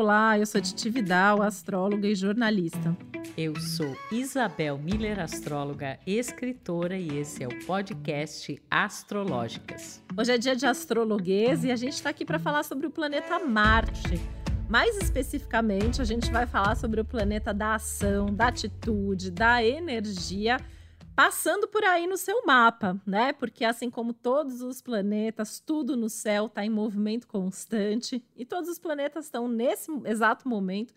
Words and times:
Olá, 0.00 0.38
eu 0.38 0.46
sou 0.46 0.62
Titi 0.62 0.88
Vidal, 0.88 1.42
astróloga 1.42 2.08
e 2.08 2.14
jornalista. 2.14 2.96
Eu 3.36 3.54
sou 3.60 3.94
Isabel 4.10 4.78
Miller, 4.78 5.20
astróloga, 5.20 5.98
escritora 6.06 6.96
e 6.96 7.18
esse 7.18 7.44
é 7.44 7.46
o 7.46 7.66
podcast 7.66 8.58
Astrológicas. 8.70 10.02
Hoje 10.16 10.32
é 10.32 10.38
dia 10.38 10.56
de 10.56 10.64
astrologuês 10.64 11.64
e 11.64 11.70
a 11.70 11.76
gente 11.76 11.92
está 11.92 12.08
aqui 12.08 12.24
para 12.24 12.38
falar 12.38 12.62
sobre 12.62 12.86
o 12.86 12.90
planeta 12.90 13.38
Marte. 13.40 14.18
Mais 14.70 14.96
especificamente, 14.96 16.00
a 16.00 16.04
gente 16.04 16.30
vai 16.32 16.46
falar 16.46 16.76
sobre 16.76 17.02
o 17.02 17.04
planeta 17.04 17.52
da 17.52 17.74
ação, 17.74 18.34
da 18.34 18.48
atitude, 18.48 19.30
da 19.30 19.62
energia 19.62 20.56
passando 21.20 21.68
por 21.68 21.84
aí 21.84 22.06
no 22.06 22.16
seu 22.16 22.46
mapa, 22.46 22.98
né? 23.06 23.34
Porque 23.34 23.62
assim 23.62 23.90
como 23.90 24.14
todos 24.14 24.62
os 24.62 24.80
planetas, 24.80 25.60
tudo 25.60 25.94
no 25.94 26.08
céu 26.08 26.46
está 26.46 26.64
em 26.64 26.70
movimento 26.70 27.26
constante 27.26 28.24
e 28.34 28.42
todos 28.46 28.70
os 28.70 28.78
planetas 28.78 29.26
estão 29.26 29.46
nesse 29.46 29.90
exato 30.06 30.48
momento 30.48 30.94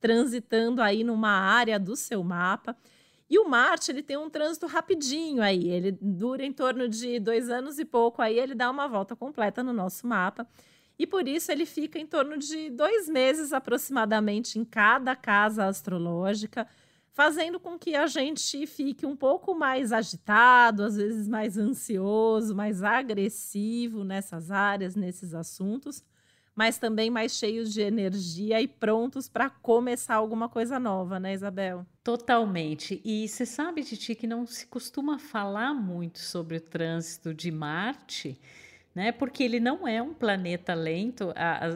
transitando 0.00 0.80
aí 0.80 1.04
numa 1.04 1.28
área 1.28 1.78
do 1.78 1.94
seu 1.94 2.24
mapa. 2.24 2.74
E 3.28 3.38
o 3.38 3.46
Marte 3.46 3.90
ele 3.90 4.02
tem 4.02 4.16
um 4.16 4.30
trânsito 4.30 4.66
rapidinho 4.66 5.42
aí, 5.42 5.68
ele 5.68 5.92
dura 5.92 6.42
em 6.42 6.54
torno 6.54 6.88
de 6.88 7.20
dois 7.20 7.50
anos 7.50 7.78
e 7.78 7.84
pouco 7.84 8.22
aí, 8.22 8.38
ele 8.38 8.54
dá 8.54 8.70
uma 8.70 8.88
volta 8.88 9.14
completa 9.14 9.62
no 9.62 9.74
nosso 9.74 10.06
mapa. 10.06 10.48
E 10.98 11.06
por 11.06 11.28
isso 11.28 11.52
ele 11.52 11.66
fica 11.66 11.98
em 11.98 12.06
torno 12.06 12.38
de 12.38 12.70
dois 12.70 13.10
meses 13.10 13.52
aproximadamente 13.52 14.58
em 14.58 14.64
cada 14.64 15.14
casa 15.14 15.66
astrológica 15.66 16.66
fazendo 17.16 17.58
com 17.58 17.78
que 17.78 17.94
a 17.94 18.06
gente 18.06 18.66
fique 18.66 19.06
um 19.06 19.16
pouco 19.16 19.54
mais 19.54 19.90
agitado, 19.90 20.82
às 20.82 20.96
vezes 20.96 21.26
mais 21.26 21.56
ansioso, 21.56 22.54
mais 22.54 22.82
agressivo 22.82 24.04
nessas 24.04 24.50
áreas, 24.50 24.94
nesses 24.94 25.32
assuntos, 25.32 26.04
mas 26.54 26.76
também 26.76 27.08
mais 27.08 27.32
cheios 27.32 27.72
de 27.72 27.80
energia 27.80 28.60
e 28.60 28.68
prontos 28.68 29.30
para 29.30 29.48
começar 29.48 30.16
alguma 30.16 30.46
coisa 30.46 30.78
nova, 30.78 31.18
né, 31.18 31.32
Isabel? 31.32 31.86
Totalmente. 32.04 33.00
E 33.02 33.26
você 33.26 33.46
sabe, 33.46 33.82
Titi, 33.82 34.14
que 34.14 34.26
não 34.26 34.46
se 34.46 34.66
costuma 34.66 35.18
falar 35.18 35.72
muito 35.72 36.18
sobre 36.18 36.58
o 36.58 36.60
trânsito 36.60 37.32
de 37.32 37.50
Marte 37.50 38.38
né? 38.96 39.12
Porque 39.12 39.42
ele 39.42 39.60
não 39.60 39.86
é 39.86 40.00
um 40.00 40.14
planeta 40.14 40.72
lento. 40.72 41.34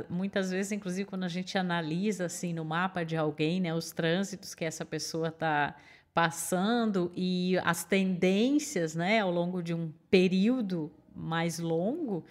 muitas 0.09 0.51
vezes, 0.51 0.73
inclusive, 0.73 1.07
quando 1.07 1.25
a 1.25 1.29
gente 1.29 1.59
analisa 1.59 2.25
assim 2.25 2.55
no 2.55 2.65
mapa 2.65 3.05
de 3.05 3.15
alguém, 3.15 3.61
né, 3.61 3.75
os 3.75 3.93
trânsitos 3.93 4.55
que 4.55 4.65
essa 4.65 4.87
pessoa 4.87 5.29
está 5.29 5.77
passando 6.15 7.13
e 7.15 7.59
as 7.63 7.85
tendências, 7.85 8.95
né, 8.95 9.21
ao 9.21 9.31
longo 9.31 9.63
de 9.63 9.75
um 9.75 9.93
período 10.11 10.91
mais 11.15 11.59
longo, 11.59 12.25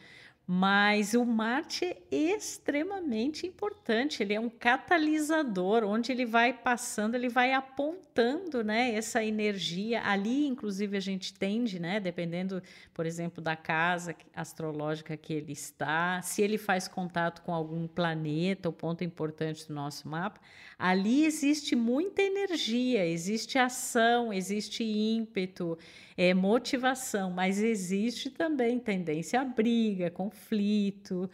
mas 0.51 1.13
o 1.13 1.23
Marte 1.23 1.85
é 1.85 1.95
extremamente 2.11 3.45
importante, 3.45 4.23
ele 4.23 4.33
é 4.33 4.39
um 4.39 4.49
catalisador, 4.49 5.83
onde 5.83 6.11
ele 6.11 6.25
vai 6.25 6.51
passando, 6.51 7.13
ele 7.13 7.29
vai 7.29 7.53
apontando 7.53 8.63
né, 8.63 8.95
essa 8.95 9.23
energia. 9.23 10.01
Ali, 10.03 10.47
inclusive, 10.47 10.97
a 10.97 10.99
gente 10.99 11.35
tende, 11.35 11.79
né, 11.79 11.99
dependendo, 11.99 12.63
por 12.95 13.05
exemplo, 13.05 13.43
da 13.43 13.55
casa 13.55 14.15
astrológica 14.35 15.15
que 15.15 15.33
ele 15.33 15.51
está, 15.51 16.19
se 16.23 16.41
ele 16.41 16.57
faz 16.57 16.87
contato 16.87 17.43
com 17.43 17.53
algum 17.53 17.87
planeta, 17.87 18.69
o 18.69 18.73
ponto 18.73 19.03
importante 19.03 19.67
do 19.67 19.75
nosso 19.75 20.09
mapa, 20.09 20.41
ali 20.79 21.25
existe 21.25 21.75
muita 21.75 22.23
energia, 22.23 23.05
existe 23.05 23.59
ação, 23.59 24.33
existe 24.33 24.83
ímpeto, 24.83 25.77
é, 26.21 26.33
motivação, 26.33 27.31
mas 27.31 27.63
existe 27.63 28.29
também 28.29 28.77
tendência 28.77 29.39
à 29.39 29.45
briga, 29.45 30.11
conflito 30.11 30.49
conflito, 30.49 31.29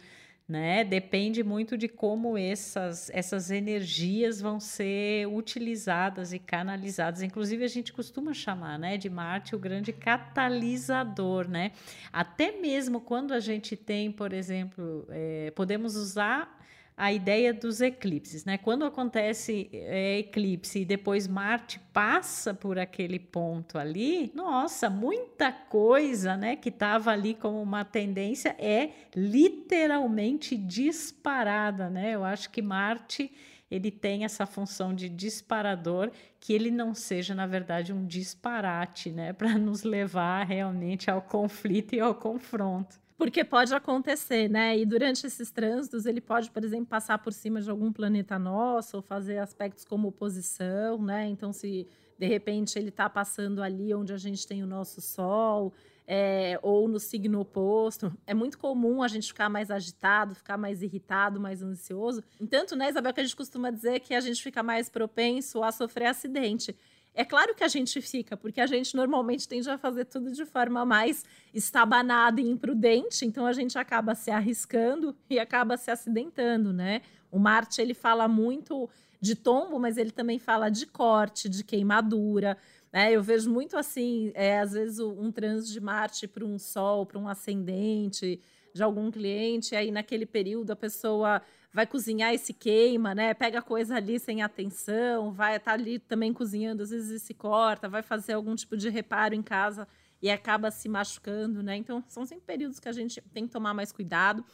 né? 0.48 0.84
Depende 0.84 1.44
muito 1.44 1.76
de 1.76 1.88
como 1.88 2.38
essas, 2.38 3.10
essas 3.12 3.50
energias 3.50 4.40
vão 4.40 4.60
ser 4.60 5.28
utilizadas 5.28 6.34
e 6.34 6.38
canalizadas. 6.38 7.24
Inclusive, 7.24 7.64
a 7.64 7.68
gente 7.68 7.92
costuma 7.92 8.32
chamar 8.32 8.78
né, 8.78 8.96
de 8.96 9.10
Marte 9.10 9.56
o 9.56 9.60
grande 9.60 9.92
catalisador, 9.92 11.48
né? 11.48 11.72
Até 12.14 12.52
mesmo 12.52 13.02
quando 13.02 13.34
a 13.34 13.40
gente 13.40 13.76
tem, 13.76 14.12
por 14.12 14.32
exemplo, 14.32 15.08
é, 15.10 15.52
podemos 15.56 15.96
usar 15.96 16.55
a 16.98 17.12
ideia 17.12 17.54
dos 17.54 17.82
eclipses, 17.82 18.46
né? 18.46 18.58
Quando 18.58 18.86
acontece 18.86 19.70
é, 19.74 20.20
eclipse 20.20 20.80
e 20.80 20.86
depois 20.86 21.28
Marte 21.28 21.80
passa 21.92 22.54
por 22.54 22.80
aquele 22.80 23.20
ponto 23.20 23.78
ali, 23.78 24.32
nossa, 24.34 24.90
muita 24.90 25.52
coisa, 25.52 26.38
né, 26.38 26.56
que 26.56 26.70
estava 26.70 27.12
ali 27.12 27.34
como 27.34 27.62
uma 27.62 27.84
tendência 27.84 28.56
é 28.58 28.92
literalmente 29.16 30.56
disparada, 30.56 31.90
né? 31.90 32.12
Eu 32.16 32.24
acho 32.24 32.50
que 32.50 32.62
Marte 32.62 33.32
ele 33.70 33.92
tem 33.92 34.24
essa 34.24 34.46
função 34.46 34.94
de 34.94 35.10
disparador, 35.10 36.12
que 36.40 36.54
ele 36.54 36.70
não 36.72 36.94
seja, 36.94 37.34
na 37.34 37.48
verdade, 37.48 37.92
um 37.92 38.06
disparate, 38.06 39.12
né, 39.12 39.34
para 39.34 39.58
nos 39.58 39.84
levar 39.84 40.46
realmente 40.46 41.10
ao 41.10 41.22
conflito 41.22 41.94
e 41.94 42.00
ao 42.00 42.16
confronto. 42.16 43.05
Porque 43.18 43.46
pode 43.46 43.74
acontecer, 43.74 44.50
né? 44.50 44.78
E 44.78 44.86
durante 44.86 45.26
esses 45.26 45.50
trânsitos, 45.50 46.06
ele 46.06 46.20
pode, 46.20 46.52
por 46.52 46.64
exemplo, 46.64 46.86
passar 46.86 47.18
por 47.18 47.32
cima 47.32 47.62
de 47.62 47.70
algum 47.70 47.92
planeta 47.92 48.38
nosso 48.38 48.98
ou 48.98 49.02
fazer 49.02 49.38
aspectos 49.38 49.86
como 49.86 50.10
oposição, 50.10 51.02
né? 51.02 51.26
Então, 51.28 51.54
se 51.54 51.88
de 52.18 52.28
repente 52.28 52.78
ele 52.78 52.90
está 52.90 53.10
passando 53.10 53.62
ali 53.64 53.94
onde 53.94 54.14
a 54.14 54.18
gente 54.18 54.46
tem 54.46 54.64
o 54.64 54.68
nosso 54.68 55.02
Sol, 55.02 55.74
é, 56.08 56.60
ou 56.62 56.88
no 56.88 57.00
signo 57.00 57.40
oposto, 57.40 58.16
é 58.28 58.34
muito 58.34 58.58
comum 58.58 59.02
a 59.02 59.08
gente 59.08 59.28
ficar 59.28 59.50
mais 59.50 59.72
agitado, 59.72 60.36
ficar 60.36 60.58
mais 60.58 60.82
irritado, 60.82 61.40
mais 61.40 61.64
ansioso. 61.64 62.24
Entanto, 62.40 62.76
né, 62.76 62.90
Isabel, 62.90 63.14
que 63.14 63.22
a 63.22 63.24
gente 63.24 63.36
costuma 63.36 63.72
dizer 63.72 64.00
que 64.02 64.14
a 64.14 64.20
gente 64.20 64.42
fica 64.42 64.62
mais 64.62 64.88
propenso 64.88 65.64
a 65.64 65.72
sofrer 65.72 66.08
acidente. 66.08 66.76
É 67.18 67.24
claro 67.24 67.56
que 67.56 67.64
a 67.64 67.68
gente 67.70 68.02
fica, 68.02 68.36
porque 68.36 68.60
a 68.60 68.68
gente 68.68 68.94
normalmente 68.94 69.48
tende 69.48 69.70
a 69.70 69.78
fazer 69.78 70.04
tudo 70.04 70.34
de 70.34 70.46
forma 70.46 70.86
mais 70.86 71.24
estabanada 71.54 72.42
e 72.42 72.44
imprudente, 72.44 73.26
então 73.26 73.46
a 73.46 73.54
gente 73.54 73.78
acaba 73.78 74.14
se 74.14 74.30
arriscando 74.30 75.16
e 75.30 75.40
acaba 75.40 75.78
se 75.78 75.90
acidentando, 75.90 76.74
né? 76.74 77.02
O 77.32 77.40
Marte 77.40 77.82
ele 77.82 77.94
fala 77.94 78.28
muito 78.28 78.90
de 79.22 79.34
tombo, 79.34 79.80
mas 79.80 79.98
ele 79.98 80.12
também 80.12 80.38
fala 80.38 80.70
de 80.70 80.86
corte, 80.86 81.48
de 81.48 81.64
queimadura. 81.64 82.58
Né? 82.92 83.14
Eu 83.14 83.24
vejo 83.24 83.50
muito 83.50 83.78
assim, 83.78 84.32
é, 84.36 84.60
às 84.60 84.74
vezes 84.74 85.00
um 85.00 85.32
trânsito 85.32 85.72
de 85.72 85.80
Marte 85.80 86.28
para 86.28 86.44
um 86.46 86.60
Sol, 86.60 87.06
para 87.06 87.18
um 87.18 87.28
ascendente 87.28 88.42
de 88.74 88.84
algum 88.84 89.10
cliente, 89.10 89.74
aí 89.74 89.90
naquele 89.90 90.26
período 90.26 90.72
a 90.72 90.76
pessoa 90.76 91.42
vai 91.76 91.86
cozinhar 91.86 92.34
e 92.34 92.38
se 92.38 92.54
queima, 92.54 93.14
né? 93.14 93.34
Pega 93.34 93.62
coisa 93.62 93.98
ali 93.98 94.18
sem 94.18 94.42
atenção, 94.42 95.34
vai 95.34 95.58
estar 95.58 95.72
tá 95.72 95.74
ali 95.74 96.00
também 96.00 96.32
cozinhando, 96.32 96.82
às 96.82 96.90
vezes 96.90 97.22
se 97.22 97.34
corta, 97.34 97.90
vai 97.90 98.02
fazer 98.02 98.32
algum 98.32 98.56
tipo 98.56 98.78
de 98.78 98.88
reparo 98.88 99.36
em 99.36 99.44
casa 99.44 99.86
e 100.22 100.30
acaba 100.30 100.72
se 100.72 100.88
machucando, 100.88 101.62
né? 101.62 101.76
Então, 101.76 102.02
são 102.08 102.26
sempre 102.26 102.46
períodos 102.46 102.80
que 102.80 102.88
a 102.88 102.94
gente 102.94 103.20
tem 103.34 103.46
que 103.46 103.52
tomar 103.52 103.74
mais 103.74 103.92
cuidado. 103.92 104.46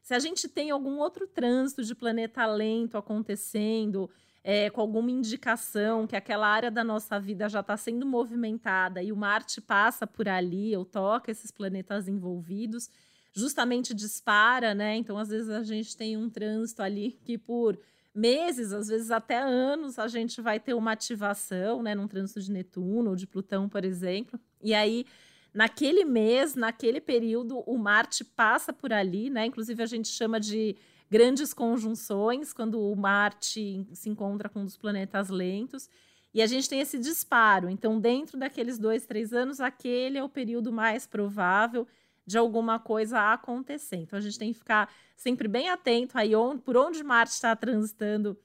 Se 0.00 0.14
a 0.14 0.18
gente 0.18 0.48
tem 0.48 0.70
algum 0.70 0.96
outro 0.96 1.26
trânsito 1.26 1.84
de 1.84 1.94
planeta 1.94 2.46
lento 2.46 2.96
acontecendo, 2.96 4.08
é, 4.42 4.70
com 4.70 4.80
alguma 4.80 5.10
indicação 5.10 6.06
que 6.06 6.16
aquela 6.16 6.48
área 6.48 6.70
da 6.70 6.82
nossa 6.82 7.20
vida 7.20 7.50
já 7.50 7.60
está 7.60 7.76
sendo 7.76 8.06
movimentada 8.06 9.02
e 9.02 9.12
o 9.12 9.16
Marte 9.16 9.60
passa 9.60 10.06
por 10.06 10.26
ali, 10.26 10.74
ou 10.74 10.86
toca 10.86 11.30
esses 11.30 11.50
planetas 11.50 12.08
envolvidos, 12.08 12.88
justamente 13.32 13.94
dispara, 13.94 14.74
né? 14.74 14.96
Então, 14.96 15.16
às 15.16 15.28
vezes, 15.28 15.48
a 15.48 15.62
gente 15.62 15.96
tem 15.96 16.16
um 16.16 16.28
trânsito 16.28 16.82
ali 16.82 17.18
que 17.24 17.38
por 17.38 17.78
meses, 18.14 18.72
às 18.72 18.88
vezes 18.88 19.10
até 19.10 19.38
anos, 19.38 19.98
a 19.98 20.06
gente 20.06 20.40
vai 20.40 20.60
ter 20.60 20.74
uma 20.74 20.92
ativação, 20.92 21.82
né? 21.82 21.94
Num 21.94 22.06
trânsito 22.06 22.40
de 22.40 22.52
Netuno 22.52 23.10
ou 23.10 23.16
de 23.16 23.26
Plutão, 23.26 23.68
por 23.68 23.84
exemplo. 23.84 24.38
E 24.60 24.74
aí, 24.74 25.06
naquele 25.52 26.04
mês, 26.04 26.54
naquele 26.54 27.00
período, 27.00 27.60
o 27.60 27.78
Marte 27.78 28.22
passa 28.24 28.72
por 28.72 28.92
ali, 28.92 29.30
né? 29.30 29.46
Inclusive, 29.46 29.82
a 29.82 29.86
gente 29.86 30.08
chama 30.08 30.38
de 30.38 30.76
grandes 31.10 31.52
conjunções, 31.54 32.52
quando 32.52 32.80
o 32.80 32.94
Marte 32.96 33.86
se 33.92 34.08
encontra 34.08 34.48
com 34.48 34.60
um 34.60 34.64
dos 34.64 34.76
planetas 34.76 35.28
lentos. 35.30 35.88
E 36.34 36.40
a 36.40 36.46
gente 36.46 36.68
tem 36.68 36.80
esse 36.80 36.98
disparo. 36.98 37.68
Então, 37.68 38.00
dentro 38.00 38.38
daqueles 38.38 38.78
dois, 38.78 39.04
três 39.04 39.32
anos, 39.32 39.60
aquele 39.60 40.16
é 40.16 40.24
o 40.24 40.28
período 40.28 40.72
mais 40.72 41.06
provável 41.06 41.86
de 42.26 42.38
alguma 42.38 42.78
coisa 42.78 43.32
acontecer. 43.32 43.96
Então 43.96 44.18
a 44.18 44.22
gente 44.22 44.38
tem 44.38 44.52
que 44.52 44.58
ficar 44.58 44.92
sempre 45.16 45.48
bem 45.48 45.68
atento 45.68 46.16
aí 46.16 46.34
onde, 46.34 46.62
por 46.62 46.76
onde 46.76 47.02
Marte 47.02 47.32
está 47.32 47.54
transitando 47.56 48.38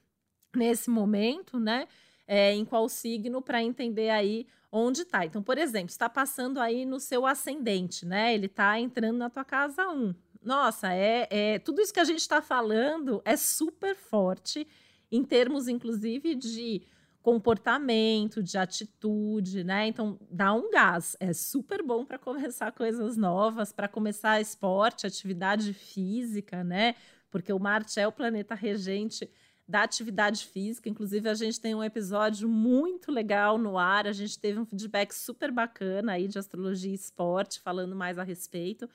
nesse 0.54 0.90
momento, 0.90 1.58
né? 1.58 1.86
É, 2.26 2.52
em 2.52 2.64
qual 2.64 2.88
signo 2.88 3.40
para 3.40 3.62
entender 3.62 4.10
aí 4.10 4.46
onde 4.70 5.02
está. 5.02 5.24
Então, 5.24 5.42
por 5.42 5.56
exemplo, 5.56 5.88
está 5.88 6.08
passando 6.08 6.60
aí 6.60 6.84
no 6.84 7.00
seu 7.00 7.24
ascendente, 7.24 8.04
né? 8.04 8.34
Ele 8.34 8.46
está 8.46 8.78
entrando 8.78 9.16
na 9.16 9.30
tua 9.30 9.44
casa 9.44 9.88
1. 9.88 10.14
Nossa, 10.42 10.92
é, 10.92 11.26
é 11.30 11.58
tudo 11.58 11.80
isso 11.80 11.92
que 11.92 12.00
a 12.00 12.04
gente 12.04 12.20
está 12.20 12.42
falando 12.42 13.22
é 13.24 13.36
super 13.36 13.96
forte 13.96 14.66
em 15.10 15.24
termos, 15.24 15.68
inclusive, 15.68 16.34
de 16.34 16.82
comportamento, 17.28 18.42
de 18.42 18.56
atitude, 18.56 19.62
né? 19.62 19.86
Então, 19.86 20.18
dá 20.30 20.54
um 20.54 20.70
gás. 20.70 21.14
É 21.20 21.34
super 21.34 21.82
bom 21.82 22.02
para 22.02 22.18
começar 22.18 22.72
coisas 22.72 23.18
novas, 23.18 23.70
para 23.70 23.86
começar 23.86 24.40
esporte, 24.40 25.06
atividade 25.06 25.74
física, 25.74 26.64
né? 26.64 26.94
Porque 27.30 27.52
o 27.52 27.58
Marte 27.58 28.00
é 28.00 28.08
o 28.08 28.12
planeta 28.12 28.54
regente 28.54 29.30
da 29.68 29.82
atividade 29.82 30.46
física. 30.46 30.88
Inclusive, 30.88 31.28
a 31.28 31.34
gente 31.34 31.60
tem 31.60 31.74
um 31.74 31.84
episódio 31.84 32.48
muito 32.48 33.12
legal 33.12 33.58
no 33.58 33.76
ar. 33.76 34.06
A 34.06 34.12
gente 34.12 34.38
teve 34.38 34.58
um 34.58 34.64
feedback 34.64 35.12
super 35.12 35.52
bacana 35.52 36.12
aí 36.12 36.28
de 36.28 36.38
astrologia 36.38 36.92
e 36.92 36.94
esporte, 36.94 37.60
falando 37.60 37.94
mais 37.94 38.18
a 38.18 38.22
respeito. 38.22 38.88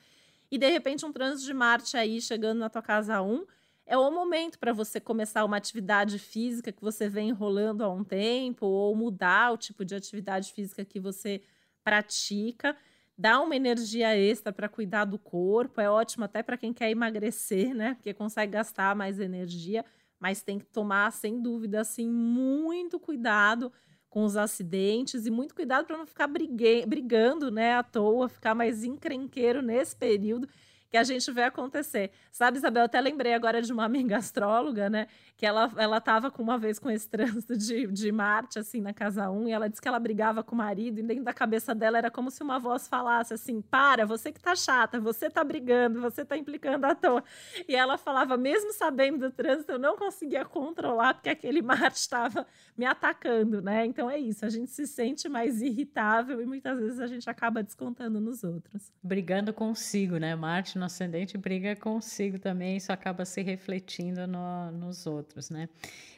E 0.50 0.58
de 0.58 0.68
repente, 0.68 1.06
um 1.06 1.12
trânsito 1.12 1.46
de 1.46 1.54
Marte 1.54 1.96
aí 1.96 2.20
chegando 2.20 2.58
na 2.58 2.68
tua 2.68 2.82
casa 2.82 3.22
1 3.22 3.46
é 3.86 3.96
o 3.98 4.10
momento 4.10 4.58
para 4.58 4.72
você 4.72 5.00
começar 5.00 5.44
uma 5.44 5.56
atividade 5.56 6.18
física 6.18 6.72
que 6.72 6.82
você 6.82 7.08
vem 7.08 7.28
enrolando 7.28 7.82
há 7.82 7.92
um 7.92 8.04
tempo, 8.04 8.66
ou 8.66 8.94
mudar 8.96 9.52
o 9.52 9.58
tipo 9.58 9.84
de 9.84 9.94
atividade 9.94 10.52
física 10.52 10.84
que 10.84 10.98
você 11.00 11.42
pratica. 11.82 12.76
Dá 13.16 13.40
uma 13.40 13.54
energia 13.54 14.16
extra 14.16 14.52
para 14.52 14.68
cuidar 14.68 15.04
do 15.04 15.18
corpo, 15.18 15.80
é 15.80 15.88
ótimo 15.88 16.24
até 16.24 16.42
para 16.42 16.56
quem 16.56 16.72
quer 16.72 16.90
emagrecer, 16.90 17.74
né? 17.74 17.94
Porque 17.94 18.12
consegue 18.14 18.52
gastar 18.52 18.96
mais 18.96 19.20
energia 19.20 19.84
mas 20.24 20.42
tem 20.42 20.58
que 20.58 20.64
tomar, 20.64 21.12
sem 21.12 21.42
dúvida, 21.42 21.82
assim, 21.82 22.08
muito 22.08 22.98
cuidado 22.98 23.70
com 24.08 24.24
os 24.24 24.38
acidentes 24.38 25.26
e 25.26 25.30
muito 25.30 25.54
cuidado 25.54 25.84
para 25.86 25.98
não 25.98 26.06
ficar 26.06 26.26
brigando, 26.26 27.50
né, 27.50 27.74
à 27.74 27.82
toa, 27.82 28.26
ficar 28.26 28.54
mais 28.54 28.84
encrenqueiro 28.84 29.60
nesse 29.60 29.94
período 29.94 30.48
que 30.94 30.98
a 30.98 31.02
gente 31.02 31.28
vê 31.32 31.42
acontecer. 31.42 32.12
Sabe, 32.30 32.58
Isabel, 32.58 32.84
até 32.84 33.00
lembrei 33.00 33.34
agora 33.34 33.60
de 33.60 33.72
uma 33.72 33.84
amiga 33.84 34.16
astróloga, 34.16 34.88
né? 34.88 35.08
Que 35.36 35.44
ela, 35.44 35.68
ela 35.76 36.00
tava 36.00 36.30
com 36.30 36.40
uma 36.40 36.56
vez 36.56 36.78
com 36.78 36.88
esse 36.88 37.08
trânsito 37.10 37.56
de, 37.56 37.88
de 37.88 38.12
Marte, 38.12 38.60
assim, 38.60 38.80
na 38.80 38.94
casa 38.94 39.28
1, 39.28 39.48
e 39.48 39.50
ela 39.50 39.68
disse 39.68 39.82
que 39.82 39.88
ela 39.88 39.98
brigava 39.98 40.44
com 40.44 40.54
o 40.54 40.58
marido, 40.58 41.00
e 41.00 41.02
dentro 41.02 41.24
da 41.24 41.32
cabeça 41.32 41.74
dela 41.74 41.98
era 41.98 42.12
como 42.12 42.30
se 42.30 42.44
uma 42.44 42.60
voz 42.60 42.86
falasse 42.86 43.34
assim: 43.34 43.60
para, 43.60 44.06
você 44.06 44.30
que 44.30 44.38
tá 44.38 44.54
chata, 44.54 45.00
você 45.00 45.28
tá 45.28 45.42
brigando, 45.42 46.00
você 46.00 46.24
tá 46.24 46.36
implicando 46.36 46.86
à 46.86 46.94
toa. 46.94 47.24
E 47.66 47.74
ela 47.74 47.98
falava, 47.98 48.36
mesmo 48.36 48.72
sabendo 48.72 49.18
do 49.18 49.32
trânsito, 49.32 49.72
eu 49.72 49.80
não 49.80 49.96
conseguia 49.96 50.44
controlar, 50.44 51.14
porque 51.14 51.28
aquele 51.28 51.58
Marte 51.60 51.96
estava 51.96 52.46
me 52.78 52.86
atacando, 52.86 53.60
né? 53.60 53.84
Então 53.84 54.08
é 54.08 54.16
isso, 54.16 54.46
a 54.46 54.48
gente 54.48 54.70
se 54.70 54.86
sente 54.86 55.28
mais 55.28 55.60
irritável 55.60 56.40
e 56.40 56.46
muitas 56.46 56.78
vezes 56.78 57.00
a 57.00 57.08
gente 57.08 57.28
acaba 57.28 57.64
descontando 57.64 58.20
nos 58.20 58.44
outros. 58.44 58.92
Brigando 59.02 59.52
consigo, 59.52 60.18
né? 60.18 60.36
Marte 60.36 60.83
no 60.84 60.86
ascendente 60.86 61.38
briga 61.38 61.74
consigo 61.74 62.38
também, 62.38 62.76
isso 62.76 62.92
acaba 62.92 63.24
se 63.24 63.40
refletindo 63.42 64.26
no, 64.26 64.70
nos 64.70 65.06
outros, 65.06 65.48
né? 65.48 65.68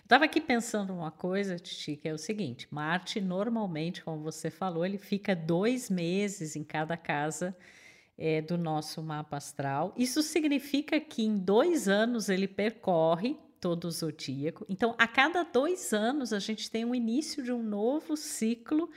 Estava 0.02 0.24
aqui 0.24 0.40
pensando 0.40 0.92
uma 0.92 1.10
coisa, 1.10 1.58
Titi, 1.58 1.96
que 1.96 2.08
é 2.08 2.12
o 2.12 2.18
seguinte: 2.18 2.66
Marte, 2.70 3.20
normalmente, 3.20 4.02
como 4.02 4.22
você 4.22 4.50
falou, 4.50 4.84
ele 4.84 4.98
fica 4.98 5.34
dois 5.34 5.88
meses 5.88 6.56
em 6.56 6.64
cada 6.64 6.96
casa 6.96 7.56
é, 8.18 8.40
do 8.40 8.58
nosso 8.58 9.02
mapa 9.02 9.36
astral. 9.36 9.94
Isso 9.96 10.22
significa 10.22 11.00
que 11.00 11.22
em 11.22 11.38
dois 11.38 11.88
anos 11.88 12.28
ele 12.28 12.48
percorre 12.48 13.36
todo 13.60 13.86
o 13.86 13.90
zodíaco. 13.90 14.66
Então, 14.68 14.94
a 14.98 15.08
cada 15.08 15.42
dois 15.42 15.92
anos, 15.92 16.32
a 16.32 16.38
gente 16.38 16.70
tem 16.70 16.84
o 16.84 16.94
início 16.94 17.42
de 17.42 17.52
um 17.52 17.62
novo 17.62 18.16
ciclo 18.16 18.90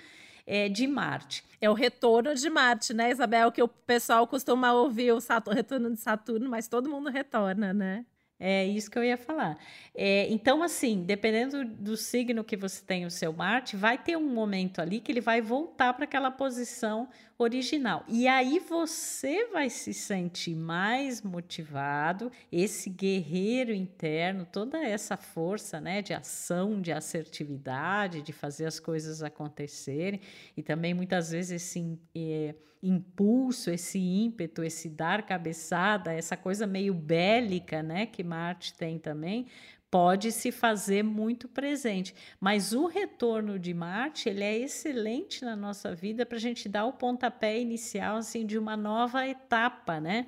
é, 0.50 0.68
de 0.68 0.88
Marte. 0.88 1.44
É 1.62 1.70
o 1.70 1.74
retorno 1.74 2.34
de 2.34 2.50
Marte, 2.50 2.92
né, 2.92 3.12
Isabel? 3.12 3.52
Que 3.52 3.62
o 3.62 3.68
pessoal 3.68 4.26
costuma 4.26 4.74
ouvir 4.74 5.12
o 5.12 5.22
Saturno, 5.22 5.56
retorno 5.56 5.92
de 5.92 6.00
Saturno, 6.00 6.50
mas 6.50 6.68
todo 6.68 6.90
mundo 6.90 7.10
retorna, 7.10 7.72
né? 7.72 8.04
É 8.40 8.66
isso 8.66 8.90
que 8.90 8.98
eu 8.98 9.04
ia 9.04 9.18
falar. 9.18 9.60
É, 9.94 10.28
então, 10.32 10.64
assim, 10.64 11.04
dependendo 11.04 11.64
do 11.66 11.96
signo 11.96 12.44
que 12.44 12.58
você 12.58 12.84
tem 12.84 13.06
o 13.06 13.12
seu 13.12 13.32
Marte, 13.32 13.76
vai 13.76 13.98
ter 13.98 14.18
um 14.18 14.34
momento 14.34 14.80
ali 14.80 15.00
que 15.00 15.12
ele 15.12 15.22
vai 15.22 15.40
voltar 15.40 15.94
para 15.94 16.06
aquela 16.06 16.32
posição 16.32 17.10
original. 17.40 18.04
E 18.06 18.28
aí 18.28 18.60
você 18.60 19.48
vai 19.48 19.70
se 19.70 19.94
sentir 19.94 20.56
mais 20.56 21.22
motivado, 21.22 22.30
esse 22.52 22.90
guerreiro 22.90 23.74
interno, 23.74 24.46
toda 24.46 24.78
essa 24.78 25.16
força, 25.16 25.80
né, 25.80 26.02
de 26.02 26.14
ação, 26.14 26.82
de 26.82 26.92
assertividade, 26.92 28.22
de 28.22 28.34
fazer 28.34 28.66
as 28.66 28.78
coisas 28.78 29.24
acontecerem, 29.24 30.20
e 30.56 30.62
também 30.62 30.94
muitas 30.94 31.32
vezes 31.32 31.52
esse 31.52 31.98
é, 32.14 32.54
impulso, 32.84 33.72
esse 33.72 33.98
ímpeto, 33.98 34.62
esse 34.62 34.90
dar 34.90 35.26
cabeçada, 35.26 36.12
essa 36.12 36.36
coisa 36.36 36.68
meio 36.68 36.94
bélica, 36.94 37.82
né, 37.82 38.06
que 38.06 38.22
Marte 38.22 38.74
tem 38.74 39.00
também, 39.00 39.48
pode 39.92 40.32
se 40.32 40.52
fazer 40.52 41.04
muito 41.04 41.48
presente. 41.48 42.14
Mas 42.40 42.74
o 42.74 42.86
retorno 42.86 43.58
de 43.58 43.74
Marte 43.74 44.30
ele 44.30 44.44
é 44.44 44.58
excelente 44.58 45.44
na 45.44 45.56
nossa 45.56 45.96
vida 45.96 46.26
para 46.26 46.38
a 46.38 46.42
gente 46.42 46.70
dar 46.70 46.86
o 46.86 46.94
pontapé 46.94 47.60
inicial 47.60 48.18
assim 48.18 48.46
de 48.46 48.58
uma 48.58 48.78
nova 48.78 49.28
etapa, 49.28 50.00
né? 50.00 50.28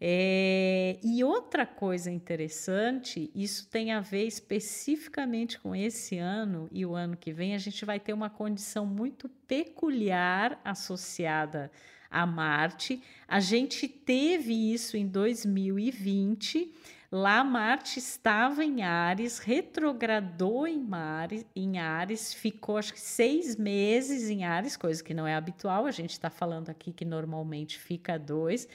É, 0.00 0.98
e 1.02 1.24
outra 1.24 1.64
coisa 1.64 2.10
interessante, 2.10 3.30
isso 3.34 3.66
tem 3.68 3.92
a 3.92 4.00
ver 4.00 4.26
especificamente 4.26 5.58
com 5.58 5.74
esse 5.74 6.18
ano 6.18 6.68
e 6.70 6.84
o 6.84 6.94
ano 6.94 7.16
que 7.16 7.32
vem, 7.32 7.54
a 7.54 7.58
gente 7.58 7.84
vai 7.84 7.98
ter 7.98 8.12
uma 8.12 8.28
condição 8.28 8.84
muito 8.84 9.28
peculiar 9.46 10.60
associada 10.64 11.70
a 12.10 12.26
Marte. 12.26 13.02
A 13.26 13.40
gente 13.40 13.88
teve 13.88 14.72
isso 14.72 14.96
em 14.96 15.06
2020 15.06 16.72
Lá 17.10 17.42
Marte 17.42 17.98
estava 17.98 18.62
em 18.62 18.82
Ares, 18.82 19.38
retrogradou 19.38 20.66
em, 20.66 20.78
Mares, 20.78 21.46
em 21.56 21.78
Ares, 21.78 22.34
ficou 22.34 22.76
acho 22.76 22.92
que 22.92 23.00
seis 23.00 23.56
meses 23.56 24.28
em 24.28 24.44
Ares, 24.44 24.76
coisa 24.76 25.02
que 25.02 25.14
não 25.14 25.26
é 25.26 25.34
habitual. 25.34 25.86
A 25.86 25.90
gente 25.90 26.10
está 26.10 26.28
falando 26.28 26.68
aqui 26.68 26.92
que 26.92 27.06
normalmente 27.06 27.78
fica 27.78 28.18
dois. 28.18 28.68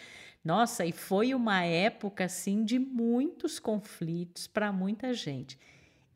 Nossa, 0.44 0.84
e 0.84 0.92
foi 0.92 1.36
uma 1.36 1.64
época 1.64 2.26
assim 2.26 2.66
de 2.66 2.80
muitos 2.80 3.60
conflitos 3.60 4.48
para 4.48 4.72
muita 4.72 5.14
gente. 5.14 5.60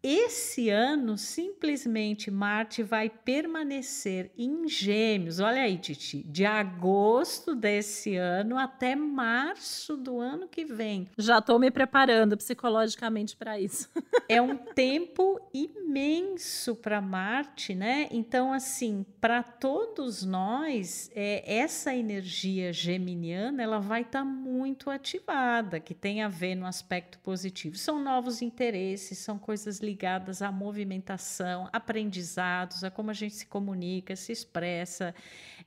Esse 0.02 0.70
ano, 0.70 1.18
simplesmente, 1.18 2.30
Marte 2.30 2.84
vai 2.84 3.10
permanecer 3.10 4.32
em 4.38 4.68
Gêmeos. 4.68 5.40
Olha 5.40 5.62
aí, 5.62 5.78
Titi, 5.78 6.24
de 6.24 6.46
agosto 6.46 7.56
desse 7.56 8.16
ano 8.16 8.58
até 8.58 8.96
março 8.96 9.98
do 9.98 10.20
ano 10.20 10.48
que 10.48 10.66
vem. 10.66 11.10
Já 11.18 11.40
estou 11.40 11.58
me 11.58 11.72
preparando 11.72 12.38
psicologicamente 12.38 13.36
para 13.36 13.60
isso. 13.60 13.90
é 14.30 14.42
um 14.42 14.56
tempo 14.56 15.42
imenso 15.54 16.76
para 16.76 17.02
Marte, 17.02 17.74
né? 17.74 18.08
Então, 18.12 18.54
assim, 18.54 19.06
para 19.20 19.42
todos 19.42 20.24
nós, 20.24 21.10
é, 21.16 21.58
essa 21.58 21.96
energia 21.96 22.72
geminiana 22.72 23.64
ela 23.64 23.80
vai 23.80 24.02
estar 24.02 24.20
tá 24.20 24.26
muito 24.26 24.90
ativada, 24.90 25.80
que 25.80 25.94
tem 25.94 26.22
a 26.22 26.28
ver 26.28 26.56
no 26.56 26.66
aspecto 26.66 27.18
positivo. 27.20 27.76
São 27.78 28.02
novos 28.02 28.42
interesses, 28.42 29.18
são 29.18 29.40
coisas 29.40 29.80
ligadas 29.88 30.42
à 30.42 30.52
movimentação, 30.52 31.70
aprendizados, 31.72 32.84
a 32.84 32.92
como 32.92 33.10
a 33.10 33.14
gente 33.14 33.36
se 33.36 33.46
comunica, 33.46 34.16
se 34.16 34.32
expressa, 34.32 35.16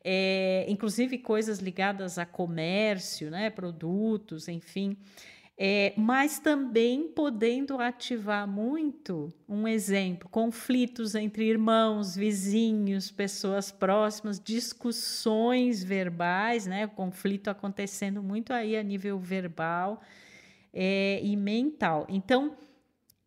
é, 0.04 0.66
inclusive 0.68 1.18
coisas 1.18 1.58
ligadas 1.58 2.18
a 2.18 2.26
comércio, 2.26 3.30
né, 3.30 3.48
produtos, 3.48 4.48
enfim. 4.48 4.96
É, 5.62 5.92
mas 5.94 6.38
também 6.38 7.08
podendo 7.08 7.78
ativar 7.78 8.48
muito, 8.48 9.30
um 9.46 9.68
exemplo, 9.68 10.26
conflitos 10.30 11.14
entre 11.14 11.44
irmãos, 11.44 12.16
vizinhos, 12.16 13.10
pessoas 13.10 13.70
próximas, 13.70 14.40
discussões 14.40 15.84
verbais, 15.84 16.66
né? 16.66 16.86
Conflito 16.86 17.48
acontecendo 17.50 18.22
muito 18.22 18.54
aí 18.54 18.74
a 18.74 18.82
nível 18.82 19.18
verbal 19.18 20.00
é, 20.72 21.20
e 21.22 21.36
mental. 21.36 22.06
Então, 22.08 22.56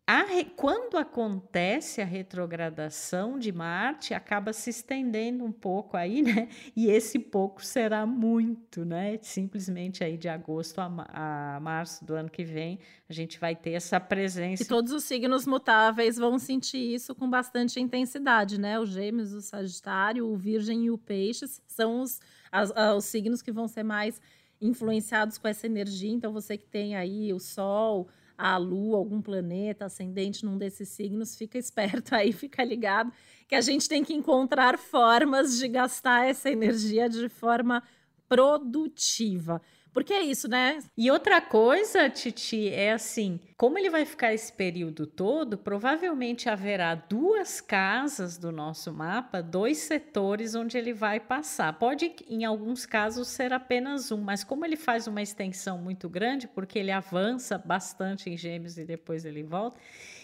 Re... 0.06 0.44
quando 0.56 0.98
acontece 0.98 2.02
a 2.02 2.04
retrogradação 2.04 3.38
de 3.38 3.50
Marte, 3.50 4.12
acaba 4.12 4.52
se 4.52 4.68
estendendo 4.68 5.44
um 5.44 5.52
pouco 5.52 5.96
aí, 5.96 6.20
né? 6.22 6.48
E 6.76 6.88
esse 6.88 7.18
pouco 7.18 7.64
será 7.64 8.04
muito, 8.04 8.84
né? 8.84 9.18
Simplesmente 9.22 10.04
aí 10.04 10.18
de 10.18 10.28
agosto 10.28 10.78
a, 10.80 11.54
a 11.56 11.60
março 11.60 12.04
do 12.04 12.14
ano 12.14 12.28
que 12.28 12.44
vem, 12.44 12.78
a 13.08 13.12
gente 13.12 13.40
vai 13.40 13.56
ter 13.56 13.72
essa 13.72 13.98
presença. 13.98 14.62
E 14.62 14.66
todos 14.66 14.92
os 14.92 15.04
signos 15.04 15.46
mutáveis 15.46 16.16
vão 16.16 16.38
sentir 16.38 16.94
isso 16.94 17.14
com 17.14 17.28
bastante 17.28 17.80
intensidade, 17.80 18.60
né? 18.60 18.78
Os 18.78 18.90
Gêmeos, 18.90 19.32
o 19.32 19.40
Sagitário, 19.40 20.26
o 20.26 20.36
Virgem 20.36 20.84
e 20.84 20.90
o 20.90 20.98
Peixes 20.98 21.62
são 21.66 22.02
os, 22.02 22.20
as, 22.52 22.70
os 22.94 23.04
signos 23.06 23.40
que 23.40 23.52
vão 23.52 23.66
ser 23.66 23.82
mais 23.82 24.20
influenciados 24.60 25.38
com 25.38 25.48
essa 25.48 25.66
energia. 25.66 26.10
Então, 26.10 26.32
você 26.32 26.58
que 26.58 26.66
tem 26.66 26.94
aí 26.94 27.32
o 27.32 27.38
Sol 27.38 28.08
a 28.36 28.56
Lua, 28.56 28.98
algum 28.98 29.20
planeta 29.20 29.86
ascendente 29.86 30.44
num 30.44 30.58
desses 30.58 30.88
signos, 30.88 31.36
fica 31.36 31.58
esperto 31.58 32.14
aí, 32.14 32.32
fica 32.34 32.64
ligado, 32.64 33.12
que 33.48 33.54
a 33.54 33.60
gente 33.60 33.88
tem 33.88 34.04
que 34.04 34.14
encontrar 34.14 34.78
formas 34.78 35.58
de 35.58 35.68
gastar 35.68 36.26
essa 36.26 36.50
energia 36.50 37.08
de 37.08 37.28
forma 37.28 37.82
produtiva. 38.28 39.60
Porque 39.94 40.12
é 40.12 40.22
isso, 40.22 40.48
né? 40.48 40.80
E 40.98 41.08
outra 41.08 41.40
coisa, 41.40 42.10
Titi, 42.10 42.68
é 42.68 42.90
assim: 42.90 43.38
como 43.56 43.78
ele 43.78 43.88
vai 43.88 44.04
ficar 44.04 44.34
esse 44.34 44.52
período 44.52 45.06
todo, 45.06 45.56
provavelmente 45.56 46.48
haverá 46.48 46.96
duas 46.96 47.60
casas 47.60 48.36
do 48.36 48.50
nosso 48.50 48.92
mapa, 48.92 49.40
dois 49.40 49.78
setores 49.78 50.56
onde 50.56 50.76
ele 50.76 50.92
vai 50.92 51.20
passar. 51.20 51.72
Pode, 51.78 52.12
em 52.28 52.44
alguns 52.44 52.84
casos, 52.84 53.28
ser 53.28 53.52
apenas 53.52 54.10
um, 54.10 54.20
mas 54.20 54.42
como 54.42 54.64
ele 54.64 54.76
faz 54.76 55.06
uma 55.06 55.22
extensão 55.22 55.78
muito 55.78 56.08
grande, 56.08 56.48
porque 56.48 56.80
ele 56.80 56.90
avança 56.90 57.56
bastante 57.56 58.28
em 58.28 58.36
Gêmeos 58.36 58.76
e 58.76 58.84
depois 58.84 59.24
ele 59.24 59.44
volta. 59.44 59.78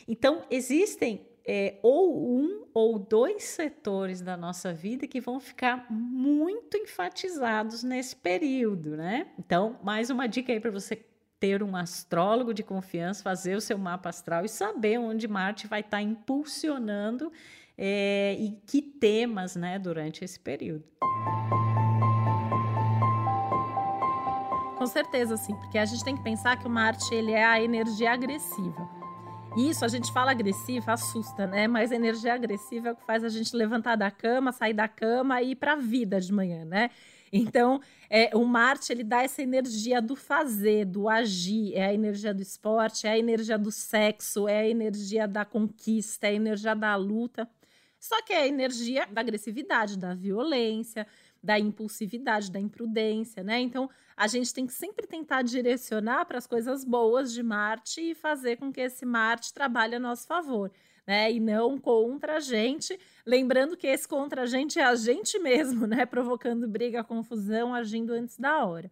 Então, 0.09 0.43
existem 0.51 1.30
é, 1.47 1.79
ou 1.83 2.39
um 2.39 2.67
ou 2.73 2.99
dois 2.99 3.43
setores 3.45 4.21
da 4.21 4.37
nossa 4.37 4.73
vida 4.73 5.07
que 5.07 5.21
vão 5.21 5.41
ficar 5.41 5.91
muito 5.91 6.77
enfatizados 6.77 7.83
nesse 7.83 8.15
período, 8.15 8.97
né? 8.97 9.29
Então, 9.39 9.79
mais 9.83 10.11
uma 10.11 10.27
dica 10.27 10.53
aí 10.53 10.61
para 10.61 10.71
você 10.71 11.05
ter 11.41 11.63
um 11.63 11.75
astrólogo 11.75 12.53
de 12.53 12.63
confiança, 12.63 13.23
fazer 13.23 13.57
o 13.57 13.61
seu 13.61 13.79
mapa 13.79 14.11
astral 14.11 14.45
e 14.45 14.49
saber 14.49 14.99
onde 14.99 15.27
Marte 15.27 15.67
vai 15.67 15.81
estar 15.81 15.97
tá 15.97 16.03
impulsionando 16.03 17.33
é, 17.77 18.37
e 18.39 18.53
que 18.67 18.83
temas, 18.83 19.57
né, 19.57 19.79
durante 19.79 20.23
esse 20.23 20.39
período. 20.39 20.85
Com 24.77 24.87
certeza, 24.87 25.37
sim, 25.37 25.55
porque 25.57 25.79
a 25.79 25.85
gente 25.85 26.05
tem 26.05 26.15
que 26.15 26.23
pensar 26.23 26.59
que 26.59 26.67
o 26.67 26.71
Marte 26.71 27.15
ele 27.15 27.33
é 27.33 27.45
a 27.45 27.63
energia 27.63 28.13
agressiva. 28.13 29.00
Isso, 29.57 29.85
a 29.85 29.89
gente 29.89 30.13
fala 30.13 30.31
agressiva, 30.31 30.93
assusta, 30.93 31.47
né? 31.47 31.67
Mas 31.67 31.91
energia 31.91 32.35
agressiva 32.35 32.89
é 32.89 32.93
o 32.93 32.97
que 32.97 33.05
faz 33.05 33.25
a 33.25 33.29
gente 33.29 33.55
levantar 33.55 33.97
da 33.97 34.11
cama, 34.11 34.53
sair 34.53 34.73
da 34.73 34.87
cama 34.87 35.43
e 35.43 35.51
ir 35.51 35.57
para 35.57 35.73
a 35.73 35.77
vida 35.77 36.21
de 36.21 36.33
manhã, 36.33 36.65
né? 36.65 36.91
Então, 37.33 37.81
é, 38.09 38.31
o 38.37 38.45
Marte 38.45 38.93
ele 38.93 39.05
dá 39.05 39.23
essa 39.23 39.43
energia 39.43 40.01
do 40.01 40.15
fazer, 40.15 40.85
do 40.85 41.09
agir, 41.09 41.75
é 41.75 41.87
a 41.87 41.95
energia 41.95 42.33
do 42.33 42.43
esporte, 42.43 43.07
é 43.07 43.11
a 43.11 43.19
energia 43.19 43.59
do 43.59 43.71
sexo, 43.71 44.49
é 44.49 44.61
a 44.61 44.69
energia 44.69 45.27
da 45.27 45.45
conquista, 45.45 46.27
é 46.27 46.31
a 46.31 46.35
energia 46.35 46.75
da 46.75 46.95
luta. 46.97 47.49
Só 47.99 48.23
que 48.23 48.33
é 48.33 48.43
a 48.43 48.49
energia 48.49 49.07
da 49.07 49.21
agressividade, 49.21 49.99
da 49.99 50.15
violência, 50.15 51.07
da 51.43 51.59
impulsividade, 51.59 52.51
da 52.51 52.61
imprudência, 52.61 53.43
né? 53.43 53.61
Então, 53.61 53.89
a 54.17 54.27
gente 54.27 54.53
tem 54.53 54.67
que 54.67 54.73
sempre 54.73 55.07
tentar 55.07 55.43
direcionar 55.43 56.27
para 56.27 56.39
as 56.39 56.47
coisas 56.47 56.85
boas 56.85 57.33
de 57.33 57.43
Marte 57.43 58.11
e 58.11 58.15
fazer 58.15 58.57
com 58.57 58.71
que 58.71 58.81
esse 58.81 59.07
Marte 59.07 59.55
trabalhe 59.55 59.95
a 59.95 60.01
nosso 60.01 60.27
favor. 60.27 60.71
Né, 61.07 61.33
e 61.33 61.41
não 61.41 61.77
contra 61.77 62.37
a 62.37 62.41
gente. 62.41 62.97
Lembrando 63.27 63.77
que 63.77 63.87
esse 63.87 64.07
contra 64.07 64.43
a 64.43 64.47
gente 64.47 64.79
é 64.79 64.85
a 64.85 64.95
gente 64.95 65.41
mesmo, 65.41 65.85
né? 65.89 66.07
Provocando 66.07 66.69
briga, 66.69 67.03
confusão, 67.03 67.75
agindo 67.75 68.13
antes 68.13 68.39
da 68.39 68.65
hora. 68.65 68.89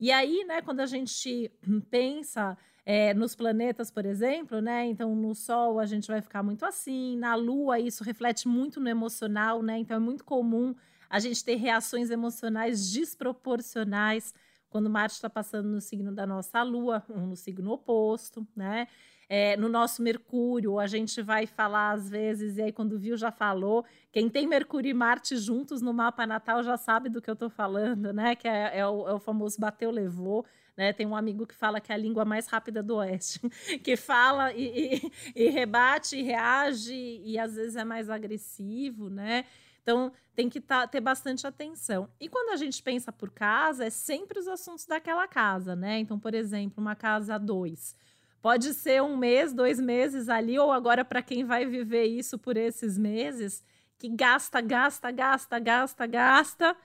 E 0.00 0.10
aí, 0.10 0.44
né, 0.44 0.60
quando 0.62 0.80
a 0.80 0.86
gente 0.86 1.52
pensa 1.88 2.58
é, 2.84 3.14
nos 3.14 3.36
planetas, 3.36 3.90
por 3.90 4.04
exemplo, 4.04 4.60
né? 4.60 4.86
Então, 4.86 5.14
no 5.14 5.34
Sol 5.34 5.78
a 5.78 5.86
gente 5.86 6.08
vai 6.08 6.20
ficar 6.20 6.42
muito 6.42 6.64
assim, 6.64 7.16
na 7.16 7.34
Lua 7.34 7.78
isso 7.78 8.02
reflete 8.02 8.48
muito 8.48 8.80
no 8.80 8.88
emocional, 8.88 9.62
né? 9.62 9.78
Então 9.78 9.96
é 9.96 10.00
muito 10.00 10.24
comum 10.24 10.74
a 11.12 11.18
gente 11.18 11.44
ter 11.44 11.56
reações 11.56 12.10
emocionais 12.10 12.90
desproporcionais 12.90 14.32
quando 14.70 14.88
Marte 14.88 15.12
está 15.12 15.28
passando 15.28 15.68
no 15.68 15.78
signo 15.78 16.10
da 16.10 16.26
nossa 16.26 16.62
Lua, 16.62 17.04
ou 17.06 17.26
no 17.26 17.36
signo 17.36 17.70
oposto, 17.70 18.48
né? 18.56 18.88
É, 19.28 19.54
no 19.58 19.68
nosso 19.68 20.02
Mercúrio, 20.02 20.78
a 20.78 20.86
gente 20.86 21.20
vai 21.20 21.46
falar 21.46 21.92
às 21.92 22.08
vezes, 22.08 22.56
e 22.56 22.62
aí 22.62 22.72
quando 22.72 22.98
viu 22.98 23.14
já 23.14 23.30
falou. 23.30 23.84
Quem 24.10 24.30
tem 24.30 24.46
Mercúrio 24.46 24.88
e 24.88 24.94
Marte 24.94 25.36
juntos 25.36 25.82
no 25.82 25.92
mapa 25.92 26.26
natal 26.26 26.62
já 26.62 26.78
sabe 26.78 27.10
do 27.10 27.20
que 27.20 27.28
eu 27.28 27.34
estou 27.34 27.50
falando, 27.50 28.10
né? 28.14 28.34
Que 28.34 28.48
é, 28.48 28.78
é, 28.78 28.86
o, 28.86 29.06
é 29.06 29.12
o 29.12 29.18
famoso 29.18 29.60
bateu, 29.60 29.90
levou. 29.90 30.46
Né? 30.74 30.94
Tem 30.94 31.06
um 31.06 31.14
amigo 31.14 31.46
que 31.46 31.54
fala 31.54 31.78
que 31.78 31.92
é 31.92 31.94
a 31.94 31.98
língua 31.98 32.24
mais 32.24 32.46
rápida 32.46 32.82
do 32.82 32.96
Oeste, 32.96 33.38
que 33.84 33.96
fala 33.98 34.50
e, 34.54 35.02
e, 35.36 35.44
e 35.44 35.48
rebate, 35.50 36.16
e 36.16 36.22
reage, 36.22 37.20
e 37.22 37.38
às 37.38 37.54
vezes 37.54 37.76
é 37.76 37.84
mais 37.84 38.08
agressivo, 38.08 39.10
né? 39.10 39.44
Então, 39.82 40.12
tem 40.34 40.48
que 40.48 40.60
tá, 40.60 40.86
ter 40.86 41.00
bastante 41.00 41.46
atenção. 41.46 42.08
E 42.20 42.28
quando 42.28 42.50
a 42.50 42.56
gente 42.56 42.82
pensa 42.82 43.12
por 43.12 43.30
casa, 43.30 43.84
é 43.84 43.90
sempre 43.90 44.38
os 44.38 44.48
assuntos 44.48 44.86
daquela 44.86 45.26
casa, 45.26 45.76
né? 45.76 45.98
Então, 45.98 46.18
por 46.18 46.34
exemplo, 46.34 46.80
uma 46.80 46.94
casa 46.94 47.38
dois. 47.38 47.96
Pode 48.40 48.74
ser 48.74 49.02
um 49.02 49.16
mês, 49.16 49.52
dois 49.52 49.78
meses 49.78 50.28
ali, 50.28 50.58
ou 50.58 50.72
agora 50.72 51.04
para 51.04 51.22
quem 51.22 51.44
vai 51.44 51.66
viver 51.66 52.06
isso 52.06 52.38
por 52.38 52.56
esses 52.56 52.98
meses, 52.98 53.62
que 53.98 54.08
gasta, 54.08 54.60
gasta, 54.60 55.10
gasta, 55.10 55.58
gasta, 55.58 56.06
gasta 56.06 56.76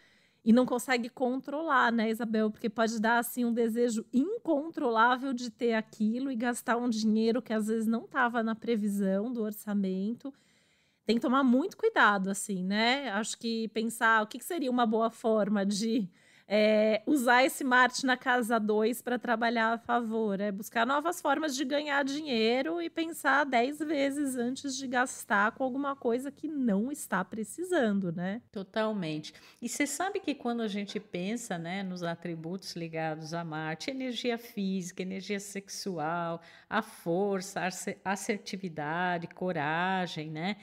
e 0.46 0.54
não 0.54 0.66
consegue 0.66 1.10
controlar, 1.10 1.92
né, 1.92 2.10
Isabel? 2.10 2.52
Porque 2.52 2.70
pode 2.70 3.02
dar 3.02 3.18
assim 3.18 3.44
um 3.44 3.52
desejo 3.52 4.06
incontrolável 4.14 5.34
de 5.34 5.50
ter 5.50 5.74
aquilo 5.74 6.32
e 6.32 6.36
gastar 6.36 6.78
um 6.78 6.90
dinheiro 6.90 7.42
que 7.42 7.54
às 7.54 7.68
vezes 7.68 7.88
não 7.88 8.06
estava 8.06 8.44
na 8.44 8.56
previsão 8.56 9.34
do 9.34 9.42
orçamento 9.42 10.34
tem 11.08 11.16
que 11.16 11.22
tomar 11.22 11.42
muito 11.42 11.78
cuidado, 11.78 12.30
assim, 12.30 12.62
né? 12.62 13.10
Acho 13.12 13.38
que 13.38 13.70
pensar 13.70 14.22
o 14.22 14.28
que, 14.28 14.38
que 14.38 14.44
seria 14.44 14.70
uma 14.70 14.86
boa 14.86 15.10
forma 15.10 15.66
de 15.66 16.10
é, 16.50 17.02
usar 17.06 17.46
esse 17.46 17.64
Marte 17.64 18.06
na 18.06 18.18
casa 18.18 18.60
2 18.60 19.02
para 19.02 19.18
trabalhar 19.18 19.74
a 19.74 19.78
favor, 19.78 20.40
é 20.40 20.52
buscar 20.52 20.86
novas 20.86 21.22
formas 21.22 21.56
de 21.56 21.64
ganhar 21.64 22.04
dinheiro 22.04 22.82
e 22.82 22.90
pensar 22.90 23.46
10 23.46 23.80
vezes 23.80 24.36
antes 24.36 24.76
de 24.76 24.86
gastar 24.86 25.54
com 25.54 25.64
alguma 25.64 25.96
coisa 25.96 26.30
que 26.30 26.50
não 26.50 26.92
está 26.92 27.24
precisando, 27.24 28.12
né? 28.12 28.42
Totalmente. 28.52 29.34
E 29.62 29.70
você 29.70 29.88
sabe 29.88 30.20
que 30.20 30.36
quando 30.36 30.62
a 30.62 30.68
gente 30.68 31.00
pensa 31.00 31.58
né, 31.58 31.84
nos 31.84 32.04
atributos 32.04 32.76
ligados 32.76 33.34
a 33.34 33.46
Marte, 33.46 33.92
energia 33.92 34.38
física, 34.38 35.02
energia 35.02 35.40
sexual, 35.40 36.42
a 36.70 36.82
força, 36.82 37.62
a 38.04 38.12
assertividade, 38.12 39.28
coragem, 39.28 40.30
né? 40.30 40.58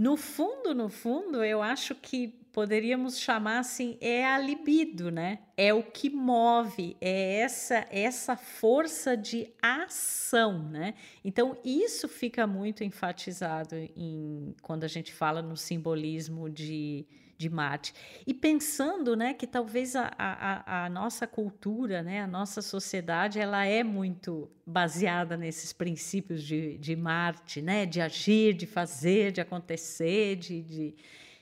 No 0.00 0.16
fundo, 0.16 0.74
no 0.74 0.88
fundo, 0.88 1.44
eu 1.44 1.60
acho 1.60 1.94
que 1.94 2.28
poderíamos 2.54 3.18
chamar 3.18 3.58
assim, 3.58 3.98
é 4.00 4.24
a 4.24 4.38
libido, 4.38 5.10
né? 5.10 5.40
É 5.58 5.74
o 5.74 5.82
que 5.82 6.08
move, 6.08 6.96
é 7.02 7.40
essa 7.40 7.86
essa 7.90 8.34
força 8.34 9.14
de 9.14 9.52
ação, 9.60 10.70
né? 10.70 10.94
Então 11.22 11.54
isso 11.62 12.08
fica 12.08 12.46
muito 12.46 12.82
enfatizado 12.82 13.76
em 13.76 14.54
quando 14.62 14.84
a 14.84 14.88
gente 14.88 15.12
fala 15.12 15.42
no 15.42 15.54
simbolismo 15.54 16.48
de 16.48 17.04
de 17.40 17.48
Marte. 17.48 17.94
E 18.26 18.34
pensando 18.34 19.16
né, 19.16 19.32
que 19.32 19.46
talvez 19.46 19.96
a, 19.96 20.10
a, 20.18 20.84
a, 20.84 20.90
nossa 20.90 21.26
cultura, 21.26 22.02
né, 22.02 22.20
a 22.20 22.26
nossa 22.26 22.60
sociedade, 22.60 23.40
ela 23.40 23.64
é 23.64 23.82
muito 23.82 24.50
baseada 24.66 25.38
nesses 25.38 25.72
princípios 25.72 26.42
de, 26.42 26.76
de 26.76 26.94
Marte, 26.94 27.62
né, 27.62 27.86
de 27.86 27.98
agir, 27.98 28.52
de 28.52 28.66
fazer, 28.66 29.32
de 29.32 29.40
acontecer, 29.40 30.36
de, 30.36 30.60
de 30.60 30.94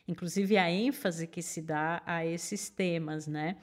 inclusive 0.07 0.57
a 0.57 0.71
ênfase 0.71 1.27
que 1.27 1.43
se 1.43 1.61
dá 1.61 2.01
a 2.07 2.25
esses 2.25 2.71
temas, 2.71 3.27
né? 3.27 3.57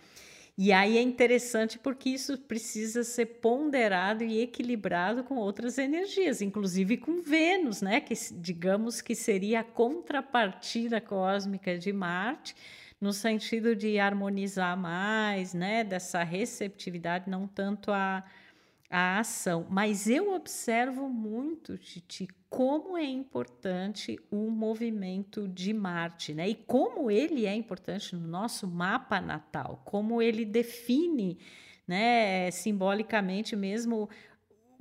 E 0.57 0.71
aí 0.71 0.97
é 0.97 1.01
interessante 1.01 1.77
porque 1.77 2.09
isso 2.09 2.37
precisa 2.37 3.03
ser 3.03 3.25
ponderado 3.25 4.23
e 4.23 4.39
equilibrado 4.41 5.23
com 5.23 5.35
outras 5.35 5.77
energias, 5.77 6.41
inclusive 6.41 6.95
com 6.95 7.21
Vênus, 7.21 7.81
né? 7.81 7.99
Que 7.99 8.13
digamos 8.33 9.01
que 9.01 9.13
seria 9.15 9.59
a 9.59 9.63
contrapartida 9.65 11.01
cósmica 11.01 11.77
de 11.77 11.91
Marte, 11.91 12.55
no 13.01 13.11
sentido 13.11 13.75
de 13.75 13.99
harmonizar 13.99 14.77
mais, 14.77 15.53
né? 15.53 15.83
Dessa 15.83 16.23
receptividade, 16.23 17.29
não 17.29 17.47
tanto 17.47 17.91
a 17.91 18.23
a 18.89 19.19
ação. 19.19 19.65
Mas 19.69 20.07
eu 20.07 20.33
observo 20.33 21.09
muito, 21.09 21.77
Titi, 21.77 22.27
como 22.49 22.97
é 22.97 23.03
importante 23.03 24.17
o 24.31 24.49
movimento 24.49 25.47
de 25.47 25.73
Marte, 25.73 26.33
né? 26.33 26.47
E 26.49 26.55
como 26.55 27.11
ele 27.11 27.45
é 27.45 27.53
importante 27.53 28.15
no 28.15 28.27
nosso 28.27 28.67
mapa 28.67 29.19
natal, 29.19 29.81
como 29.83 30.21
ele 30.21 30.45
define, 30.45 31.37
né, 31.87 32.49
simbolicamente 32.51 33.55
mesmo 33.55 34.09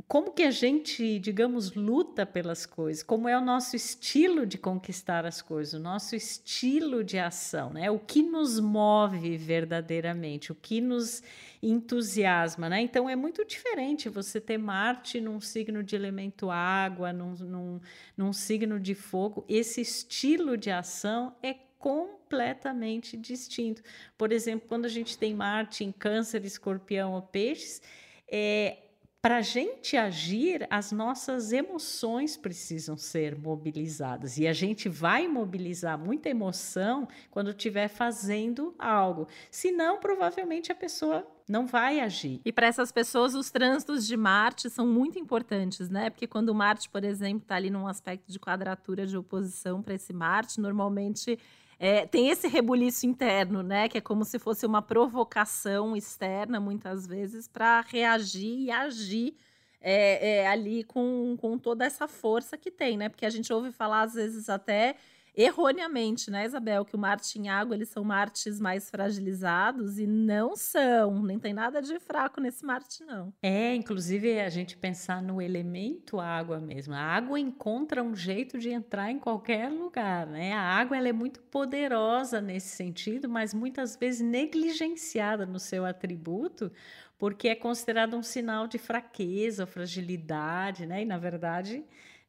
como 0.06 0.32
que 0.32 0.42
a 0.42 0.50
gente, 0.50 1.18
digamos, 1.18 1.75
luta 1.75 2.26
pelas 2.26 2.66
coisas, 2.66 3.02
como 3.02 3.28
é 3.28 3.37
o 3.37 3.40
nosso 3.40 3.75
estilo 3.75 4.44
de 4.44 4.58
conquistar 4.58 5.25
as 5.25 5.40
coisas, 5.40 5.75
o 5.75 5.82
nosso 5.82 6.14
estilo 6.14 7.02
de 7.02 7.18
ação, 7.18 7.73
né? 7.73 7.90
O 7.90 7.99
que 7.99 8.23
nos 8.23 8.61
move 8.61 9.37
verdadeiramente, 9.37 10.52
o 10.52 10.54
que 10.54 10.80
nos 10.80 11.23
entusiasma, 11.62 12.68
né? 12.68 12.82
Então 12.82 13.08
é 13.08 13.16
muito 13.16 13.44
diferente 13.46 14.11
você 14.11 14.40
ter 14.40 14.58
Marte 14.58 15.20
num 15.20 15.40
signo 15.40 15.82
de 15.82 15.96
elemento 15.96 16.50
água, 16.50 17.12
num, 17.12 17.34
num, 17.34 17.80
num 18.16 18.32
signo 18.32 18.78
de 18.78 18.94
fogo. 18.94 19.44
Esse 19.49 19.80
estilo 19.80 20.56
de 20.56 20.70
ação 20.70 21.34
é 21.42 21.54
completamente 21.78 23.16
distinto. 23.16 23.82
Por 24.18 24.32
exemplo, 24.32 24.68
quando 24.68 24.84
a 24.84 24.88
gente 24.88 25.16
tem 25.16 25.34
Marte 25.34 25.82
em 25.82 25.92
Câncer, 25.92 26.44
Escorpião 26.44 27.12
ou 27.12 27.23
Peixes, 27.23 27.80
é, 28.26 28.84
para 29.25 29.38
a 29.38 29.40
gente 29.40 29.97
agir, 29.97 30.66
as 30.69 30.93
nossas 30.93 31.50
emoções 31.50 32.37
precisam 32.37 32.95
ser 32.95 33.35
mobilizadas. 33.35 34.37
E 34.37 34.47
a 34.47 34.52
gente 34.52 34.87
vai 34.87 35.26
mobilizar 35.26 35.99
muita 35.99 36.28
emoção 36.28 37.09
quando 37.31 37.49
estiver 37.49 37.88
fazendo 37.88 38.75
algo. 38.78 39.26
Senão, 39.50 39.99
provavelmente 39.99 40.71
a 40.71 40.75
pessoa 40.75 41.26
não 41.49 41.66
vai 41.66 42.00
agir. 42.00 42.38
E 42.45 42.52
para 42.52 42.66
essas 42.66 42.93
pessoas, 42.93 43.35
os 43.35 43.50
trânsitos 43.50 44.07
de 44.07 44.14
Marte 44.14 44.69
são 44.69 44.87
muito 44.87 45.19
importantes, 45.19 45.88
né? 45.88 46.11
Porque 46.11 46.26
quando 46.26 46.54
Marte, 46.54 46.90
por 46.90 47.02
exemplo, 47.02 47.45
está 47.45 47.54
ali 47.54 47.71
num 47.71 47.88
aspecto 47.88 48.31
de 48.31 48.38
quadratura 48.38 49.07
de 49.07 49.16
oposição 49.16 49.81
para 49.81 49.95
esse 49.95 50.12
Marte, 50.12 50.61
normalmente 50.61 51.38
é, 51.85 52.07
tem 52.07 52.31
esse 52.31 52.49
rebuliço 52.49 53.05
interno, 53.05 53.62
né? 53.62 53.91
Que 53.91 53.99
é 53.99 54.00
como 54.00 54.25
se 54.25 54.38
fosse 54.38 54.64
uma 54.64 54.81
provocação 54.81 55.95
externa, 55.95 56.59
muitas 56.59 57.07
vezes, 57.07 57.47
para 57.47 57.83
reagir 57.83 58.59
e 58.59 58.71
agir 58.71 59.37
é, 59.83 60.37
é, 60.37 60.47
ali 60.49 60.83
com, 60.83 61.37
com 61.38 61.59
toda 61.59 61.85
essa 61.85 62.09
força 62.09 62.57
que 62.57 62.71
tem, 62.71 62.97
né? 62.97 63.11
Porque 63.11 63.26
a 63.26 63.31
gente 63.31 63.53
ouve 63.53 63.71
falar, 63.71 64.00
às 64.00 64.14
vezes, 64.14 64.49
até 64.49 64.97
erroneamente, 65.37 66.31
né, 66.31 66.45
Isabel, 66.45 66.85
que 66.85 66.95
o 66.95 66.99
Marte 66.99 67.38
em 67.38 67.49
água 67.49 67.75
eles 67.75 67.88
são 67.88 68.05
Martes 68.05 68.61
mais 68.61 68.88
fragilizados 68.88 69.99
e 69.99 70.07
não 70.07 70.55
são, 70.57 71.23
nem 71.23 71.38
tem 71.38 71.53
nada 71.53 71.83
de 71.83 71.99
fraco 71.99 72.41
nesse 72.41 72.64
Marte 72.64 73.05
não. 73.05 73.33
É, 73.43 73.75
inclusive 73.75 74.41
a 74.41 74.49
gente 74.49 74.76
pensar 74.76 75.23
no 75.23 75.43
elemento 75.43 76.21
água 76.21 76.61
mesmo. 76.61 76.95
A 76.95 77.00
água 77.00 77.38
encontra 77.38 78.03
um 78.03 78.14
jeito 78.14 78.59
de 78.59 78.71
entrar 78.71 79.11
em 79.11 79.19
qualquer 79.19 79.71
lugar, 79.71 80.26
né? 80.26 80.53
A 80.53 80.62
água 80.62 80.97
ela 80.97 81.09
é 81.09 81.12
muito 81.12 81.43
poderosa 81.43 82.41
nesse 82.41 82.76
sentido, 82.76 83.29
mas 83.29 83.53
muitas 83.53 83.97
vezes 83.97 84.21
negligenciada 84.21 85.45
no 85.45 85.59
seu 85.59 85.85
atributo, 85.85 86.71
porque 87.19 87.49
é 87.49 87.55
considerado 87.55 88.17
um 88.17 88.23
sinal 88.23 88.67
de 88.67 88.79
fraqueza, 88.79 89.67
fragilidade, 89.67 90.87
né? 90.87 91.03
E 91.03 91.05
na 91.05 91.19
verdade, 91.19 91.85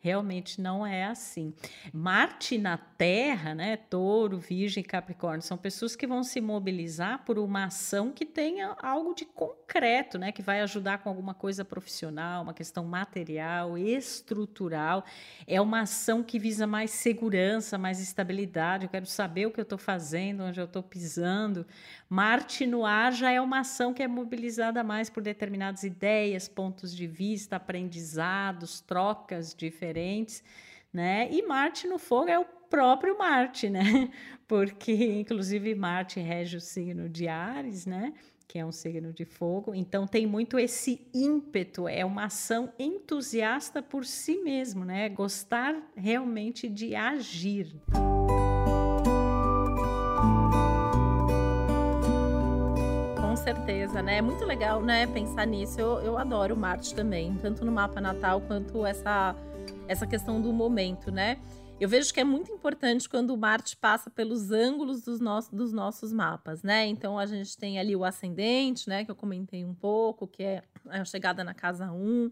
Realmente 0.05 0.61
não 0.61 0.85
é 0.85 1.03
assim. 1.03 1.51
Marte 1.91 2.59
na 2.59 2.77
Terra, 2.77 3.55
né, 3.55 3.75
Touro, 3.75 4.37
Virgem, 4.37 4.83
Capricórnio, 4.83 5.41
são 5.41 5.57
pessoas 5.57 5.95
que 5.95 6.05
vão 6.05 6.21
se 6.21 6.39
mobilizar 6.39 7.25
por 7.25 7.39
uma 7.39 7.65
ação 7.65 8.11
que 8.11 8.23
tenha 8.23 8.75
algo 8.83 9.15
de 9.15 9.25
concreto, 9.25 10.19
né, 10.19 10.31
que 10.31 10.43
vai 10.43 10.61
ajudar 10.61 10.99
com 10.99 11.09
alguma 11.09 11.33
coisa 11.33 11.65
profissional, 11.65 12.43
uma 12.43 12.53
questão 12.53 12.85
material, 12.85 13.79
estrutural. 13.79 15.03
É 15.47 15.59
uma 15.59 15.81
ação 15.81 16.21
que 16.21 16.37
visa 16.37 16.67
mais 16.67 16.91
segurança, 16.91 17.75
mais 17.75 17.99
estabilidade. 17.99 18.85
Eu 18.85 18.91
quero 18.91 19.07
saber 19.07 19.47
o 19.47 19.51
que 19.51 19.59
eu 19.59 19.63
estou 19.63 19.79
fazendo, 19.79 20.43
onde 20.43 20.61
eu 20.61 20.65
estou 20.65 20.83
pisando. 20.83 21.65
Marte 22.07 22.67
no 22.67 22.85
ar 22.85 23.11
já 23.11 23.31
é 23.31 23.41
uma 23.41 23.61
ação 23.61 23.91
que 23.91 24.03
é 24.03 24.07
mobilizada 24.07 24.83
mais 24.83 25.09
por 25.09 25.23
determinadas 25.23 25.81
ideias, 25.81 26.47
pontos 26.47 26.95
de 26.95 27.07
vista, 27.07 27.55
aprendizados, 27.55 28.81
trocas 28.81 29.55
diferentes 29.55 29.94
diferentes, 29.95 30.43
né? 30.91 31.29
E 31.31 31.41
Marte 31.43 31.87
no 31.87 31.97
fogo 31.97 32.29
é 32.29 32.37
o 32.37 32.45
próprio 32.69 33.17
Marte, 33.17 33.69
né? 33.69 34.09
Porque 34.47 34.93
inclusive 35.19 35.73
Marte 35.73 36.19
rege 36.19 36.57
o 36.57 36.61
signo 36.61 37.07
de 37.07 37.27
Ares, 37.27 37.85
né? 37.85 38.13
Que 38.47 38.59
é 38.59 38.65
um 38.65 38.71
signo 38.71 39.11
de 39.13 39.25
fogo. 39.25 39.73
Então 39.73 40.05
tem 40.05 40.27
muito 40.27 40.59
esse 40.59 41.07
ímpeto, 41.13 41.87
é 41.87 42.05
uma 42.05 42.25
ação 42.25 42.71
entusiasta 42.77 43.81
por 43.81 44.05
si 44.05 44.37
mesmo, 44.43 44.83
né? 44.85 45.09
Gostar 45.09 45.75
realmente 45.95 46.67
de 46.67 46.95
agir. 46.95 47.75
Com 53.19 53.35
certeza, 53.35 54.01
né? 54.01 54.17
É 54.17 54.21
muito 54.21 54.45
legal, 54.45 54.81
né? 54.81 55.07
Pensar 55.07 55.45
nisso. 55.45 55.79
Eu, 55.79 55.99
eu 55.99 56.17
adoro 56.17 56.55
Marte 56.55 56.93
também, 56.93 57.35
tanto 57.41 57.65
no 57.65 57.71
mapa 57.71 57.99
natal 57.99 58.41
quanto 58.41 58.85
essa 58.85 59.35
essa 59.87 60.07
questão 60.07 60.41
do 60.41 60.51
momento, 60.51 61.11
né? 61.11 61.39
Eu 61.79 61.89
vejo 61.89 62.13
que 62.13 62.19
é 62.21 62.23
muito 62.23 62.51
importante 62.51 63.07
quando 63.09 63.31
o 63.31 63.37
Marte 63.37 63.75
passa 63.75 64.09
pelos 64.09 64.49
ângulos 64.49 65.01
dos, 65.01 65.19
nossos, 65.19 65.51
dos 65.51 65.73
nossos 65.73 66.13
mapas, 66.13 66.63
né? 66.63 66.85
Então 66.85 67.19
a 67.19 67.25
gente 67.25 67.57
tem 67.57 67.77
ali 67.77 67.95
o 67.95 68.05
ascendente, 68.05 68.87
né? 68.87 69.03
Que 69.03 69.11
eu 69.11 69.15
comentei 69.15 69.65
um 69.65 69.73
pouco, 69.73 70.25
que 70.25 70.41
é 70.41 70.63
a 70.87 71.03
chegada 71.03 71.43
na 71.43 71.53
casa 71.53 71.91
1. 71.91 72.31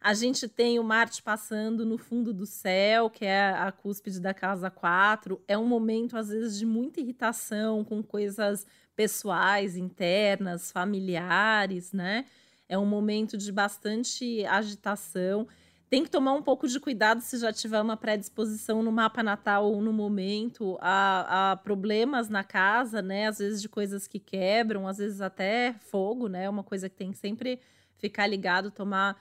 A 0.00 0.14
gente 0.14 0.46
tem 0.46 0.78
o 0.78 0.84
Marte 0.84 1.20
passando 1.20 1.84
no 1.84 1.98
fundo 1.98 2.32
do 2.32 2.46
céu, 2.46 3.10
que 3.10 3.24
é 3.24 3.50
a 3.50 3.72
cúspide 3.72 4.20
da 4.20 4.32
casa 4.32 4.70
4. 4.70 5.42
É 5.48 5.58
um 5.58 5.66
momento, 5.66 6.16
às 6.16 6.28
vezes, 6.28 6.56
de 6.56 6.64
muita 6.64 7.00
irritação 7.00 7.82
com 7.82 8.02
coisas 8.04 8.64
pessoais, 8.94 9.76
internas, 9.76 10.70
familiares, 10.70 11.92
né? 11.92 12.24
É 12.68 12.78
um 12.78 12.86
momento 12.86 13.36
de 13.36 13.50
bastante 13.50 14.44
agitação. 14.46 15.48
Tem 15.88 16.02
que 16.02 16.10
tomar 16.10 16.32
um 16.32 16.42
pouco 16.42 16.66
de 16.66 16.80
cuidado 16.80 17.20
se 17.20 17.38
já 17.38 17.52
tiver 17.52 17.80
uma 17.80 17.96
predisposição 17.96 18.82
no 18.82 18.90
mapa 18.90 19.22
natal 19.22 19.66
ou 19.66 19.80
no 19.80 19.92
momento 19.92 20.76
a, 20.80 21.52
a, 21.52 21.56
problemas 21.56 22.28
na 22.28 22.42
casa, 22.42 23.00
né? 23.00 23.28
Às 23.28 23.38
vezes 23.38 23.62
de 23.62 23.68
coisas 23.68 24.08
que 24.08 24.18
quebram, 24.18 24.88
às 24.88 24.98
vezes 24.98 25.20
até 25.20 25.74
fogo, 25.74 26.28
né? 26.28 26.48
Uma 26.50 26.64
coisa 26.64 26.88
que 26.88 26.96
tem 26.96 27.12
que 27.12 27.18
sempre 27.18 27.60
ficar 27.98 28.26
ligado, 28.26 28.70
tomar 28.70 29.16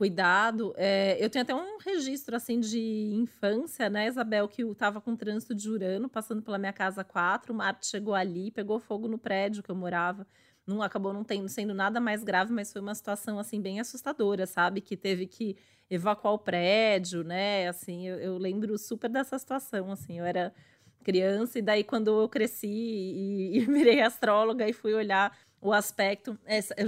cuidado. 0.00 0.72
É, 0.78 1.22
eu 1.22 1.28
tenho 1.28 1.42
até 1.42 1.54
um 1.54 1.76
registro 1.78 2.34
assim 2.34 2.58
de 2.58 3.12
infância, 3.14 3.90
né, 3.90 4.06
Isabel, 4.06 4.48
que 4.48 4.62
eu 4.62 4.72
estava 4.72 4.98
com 4.98 5.14
trânsito 5.14 5.54
de 5.54 5.68
Urano 5.68 6.08
passando 6.08 6.40
pela 6.40 6.56
minha 6.56 6.72
casa 6.72 7.04
4, 7.04 7.52
o 7.52 7.56
Marte 7.56 7.86
chegou 7.86 8.14
ali, 8.14 8.50
pegou 8.50 8.80
fogo 8.80 9.06
no 9.08 9.18
prédio 9.18 9.62
que 9.62 9.70
eu 9.70 9.76
morava. 9.76 10.26
Não 10.66 10.82
acabou 10.82 11.12
não 11.12 11.24
tendo, 11.24 11.48
sendo 11.48 11.74
nada 11.74 12.00
mais 12.00 12.22
grave, 12.22 12.52
mas 12.52 12.72
foi 12.72 12.80
uma 12.80 12.94
situação 12.94 13.38
assim 13.38 13.60
bem 13.60 13.80
assustadora, 13.80 14.46
sabe? 14.46 14.80
Que 14.80 14.96
teve 14.96 15.26
que 15.26 15.56
evacuar 15.88 16.34
o 16.34 16.38
prédio, 16.38 17.24
né? 17.24 17.68
Assim, 17.68 18.06
eu, 18.06 18.18
eu 18.18 18.38
lembro 18.38 18.78
super 18.78 19.10
dessa 19.10 19.38
situação, 19.38 19.90
assim, 19.90 20.18
eu 20.18 20.24
era 20.24 20.54
criança 21.02 21.58
e 21.58 21.62
daí 21.62 21.82
quando 21.82 22.22
eu 22.22 22.28
cresci 22.28 22.68
e, 22.68 23.58
e 23.58 23.60
virei 23.66 24.00
astróloga 24.00 24.68
e 24.68 24.72
fui 24.72 24.94
olhar 24.94 25.36
o 25.62 25.72
aspecto, 25.72 26.38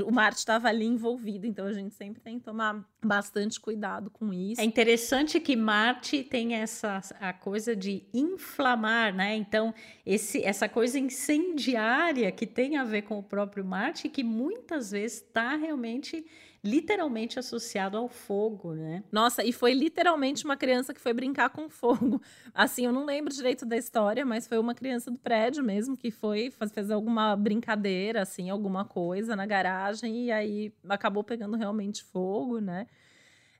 o 0.06 0.10
Marte 0.10 0.38
estava 0.38 0.68
ali 0.68 0.86
envolvido, 0.86 1.46
então 1.46 1.66
a 1.66 1.72
gente 1.72 1.94
sempre 1.94 2.22
tem 2.22 2.38
que 2.38 2.44
tomar 2.44 2.82
bastante 3.04 3.60
cuidado 3.60 4.08
com 4.08 4.32
isso. 4.32 4.60
É 4.60 4.64
interessante 4.64 5.38
que 5.38 5.54
Marte 5.54 6.24
tem 6.24 6.54
essa 6.54 7.00
a 7.20 7.34
coisa 7.34 7.76
de 7.76 8.06
inflamar, 8.14 9.14
né? 9.14 9.36
Então, 9.36 9.74
esse, 10.06 10.42
essa 10.42 10.68
coisa 10.68 10.98
incendiária 10.98 12.32
que 12.32 12.46
tem 12.46 12.78
a 12.78 12.84
ver 12.84 13.02
com 13.02 13.18
o 13.18 13.22
próprio 13.22 13.64
Marte, 13.64 14.08
que 14.08 14.24
muitas 14.24 14.90
vezes 14.90 15.18
está 15.18 15.54
realmente 15.54 16.24
literalmente 16.64 17.38
associado 17.38 17.96
ao 17.96 18.08
fogo, 18.08 18.74
né? 18.74 19.02
Nossa, 19.10 19.44
e 19.44 19.52
foi 19.52 19.74
literalmente 19.74 20.44
uma 20.44 20.56
criança 20.56 20.94
que 20.94 21.00
foi 21.00 21.12
brincar 21.12 21.50
com 21.50 21.68
fogo. 21.68 22.22
Assim, 22.54 22.86
eu 22.86 22.92
não 22.92 23.04
lembro 23.04 23.34
direito 23.34 23.66
da 23.66 23.76
história, 23.76 24.24
mas 24.24 24.46
foi 24.46 24.58
uma 24.58 24.74
criança 24.74 25.10
do 25.10 25.18
prédio 25.18 25.64
mesmo 25.64 25.96
que 25.96 26.10
foi, 26.10 26.52
fez 26.72 26.90
alguma 26.90 27.34
brincadeira, 27.34 28.22
assim, 28.22 28.50
alguma 28.50 28.84
coisa 28.84 29.34
na 29.34 29.46
garagem 29.46 30.26
e 30.26 30.30
aí 30.30 30.72
acabou 30.88 31.24
pegando 31.24 31.56
realmente 31.56 32.04
fogo, 32.04 32.60
né? 32.60 32.86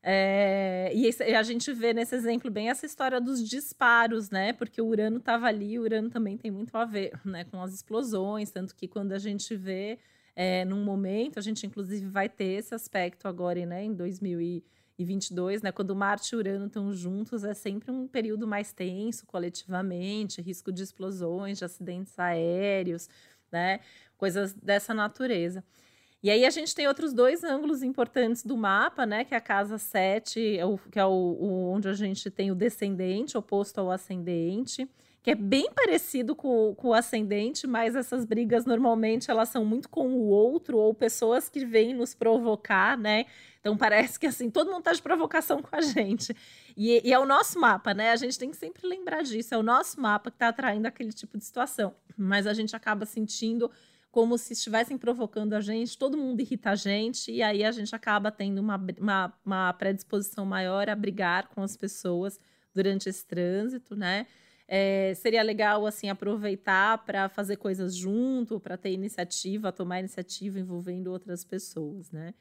É, 0.05 0.93
e 0.95 1.09
a 1.35 1.43
gente 1.45 1.73
vê 1.73 1.95
nesse 1.95 2.15
exemplo 2.17 2.51
bem 2.51 2.69
essa 2.69 2.85
história 2.85 3.21
dos 3.21 3.49
disparos, 3.49 4.31
né? 4.31 4.53
Porque 4.53 4.83
o 4.83 4.87
Urano 4.87 5.19
estava 5.19 5.47
ali, 5.47 5.79
o 5.79 5.83
Urano 5.83 6.11
também 6.11 6.37
tem 6.37 6.51
muito 6.51 6.77
a 6.77 6.85
ver 6.85 7.13
né, 7.25 7.45
com 7.45 7.63
as 7.63 7.73
explosões, 7.73 8.51
tanto 8.51 8.75
que 8.75 8.89
quando 8.89 9.13
a 9.13 9.19
gente 9.19 9.55
vê 9.55 9.99
é, 10.35 10.65
num 10.65 10.83
momento, 10.85 11.39
a 11.39 11.43
gente 11.43 11.67
inclusive 11.67 12.07
vai 12.07 12.29
ter 12.29 12.59
esse 12.59 12.75
aspecto 12.75 13.29
agora, 13.29 13.65
né, 13.67 13.85
em 13.85 13.95
2022, 13.95 15.63
né, 15.63 15.73
quando 15.73 15.95
Marte 15.95 16.35
e 16.35 16.37
Urano 16.37 16.67
estão 16.67 16.93
juntos, 16.93 17.45
é 17.45 17.55
sempre 17.55 17.91
um 17.91 18.07
período 18.09 18.47
mais 18.47 18.73
tenso 18.73 19.27
coletivamente, 19.27 20.41
risco 20.41 20.73
de 20.73 20.83
explosões, 20.83 21.59
de 21.59 21.65
acidentes 21.65 22.19
aéreos, 22.19 23.09
né, 23.51 23.81
coisas 24.17 24.55
dessa 24.55 24.95
natureza. 24.95 25.63
E 26.23 26.31
aí 26.31 26.45
a 26.47 26.51
gente 26.51 26.73
tem 26.73 26.87
outros 26.87 27.13
dois 27.13 27.43
ângulos 27.43 27.83
importantes 27.83 28.45
do 28.45 28.57
mapa, 28.57 29.05
né? 29.05 29.25
Que 29.25 29.35
é 29.35 29.37
a 29.37 29.41
casa 29.41 29.77
7, 29.77 30.57
é 30.57 30.63
que 30.89 30.99
é 30.99 31.05
o, 31.05 31.11
o, 31.11 31.73
onde 31.73 31.89
a 31.89 31.95
gente 31.95 32.31
tem 32.31 32.53
o 32.53 32.55
descendente 32.55 33.37
oposto 33.37 33.81
ao 33.81 33.91
ascendente 33.91 34.89
que 35.23 35.31
é 35.31 35.35
bem 35.37 35.71
parecido 35.73 36.35
com, 36.35 36.75
com 36.75 36.89
o 36.89 36.95
ascendente, 36.95 37.65
mas 37.67 37.95
essas 37.95 38.25
brigas 38.25 38.65
normalmente 38.65 39.31
elas 39.31 39.49
são 39.49 39.65
muito 39.65 39.89
com 39.89 40.09
o 40.09 40.27
outro 40.27 40.77
ou 40.79 40.93
pessoas 40.93 41.49
que 41.49 41.65
vêm 41.65 41.95
nos 41.95 42.13
provocar, 42.13 42.99
né? 42.99 43.27
Então 43.61 43.77
parece 43.77 44.19
que 44.19 44.27
assim, 44.27 44.51
todo 44.51 44.73
mundo 44.73 44.83
tá 44.83 44.93
de 44.93 45.01
provocação 45.01 45.63
com 45.63 45.75
a 45.77 45.81
gente. 45.81 46.37
E, 46.77 47.01
e, 47.09 47.13
é 47.13 47.19
o 47.19 47.25
nosso 47.25 47.61
mapa, 47.61 47.95
né? 47.95 48.11
A 48.11 48.17
gente 48.17 48.37
tem 48.37 48.51
que 48.51 48.57
sempre 48.57 48.85
lembrar 48.85 49.23
disso. 49.23 49.55
É 49.55 49.59
o 49.59 49.63
nosso 49.63 50.01
mapa 50.01 50.29
que 50.29 50.35
está 50.35 50.49
atraindo 50.49 50.89
aquele 50.89 51.13
tipo 51.13 51.39
de 51.39 51.45
situação. 51.45 51.95
Mas 52.17 52.47
a 52.49 52.53
gente 52.53 52.75
acaba 52.75 53.07
sentindo 53.07 53.71
como 54.11 54.37
se 54.37 54.53
estivessem 54.53 54.99
provocando 54.99 55.55
a 55.55 55.61
gente, 55.61 55.97
todo 55.97 56.19
mundo 56.19 56.41
irrita 56.41 56.71
a 56.71 56.75
gente, 56.75 57.33
e 57.33 57.43
aí 57.43 57.65
a 57.65 57.73
gente 57.73 57.97
acaba 57.97 58.31
tendo 58.31 58.59
uma, 58.59 58.77
uma, 59.01 59.33
uma 59.43 59.73
predisposição 59.73 60.45
maior 60.45 60.91
a 60.91 60.95
brigar 60.95 61.49
com 61.49 61.63
as 61.63 61.79
pessoas 61.79 62.39
durante 62.75 63.09
esse 63.09 63.25
trânsito, 63.25 63.97
né? 63.97 64.27
É, 64.69 65.13
seria 65.15 65.43
legal 65.43 65.87
assim 65.87 66.09
aproveitar 66.09 67.05
para 67.05 67.29
fazer 67.29 67.57
coisas 67.57 67.95
junto, 67.95 68.61
para 68.61 68.77
ter 68.77 68.93
iniciativa, 68.93 69.73
tomar 69.73 70.01
iniciativa 70.01 70.59
envolvendo 70.59 71.09
outras 71.09 71.45
pessoas, 71.45 72.11
né? 72.11 72.33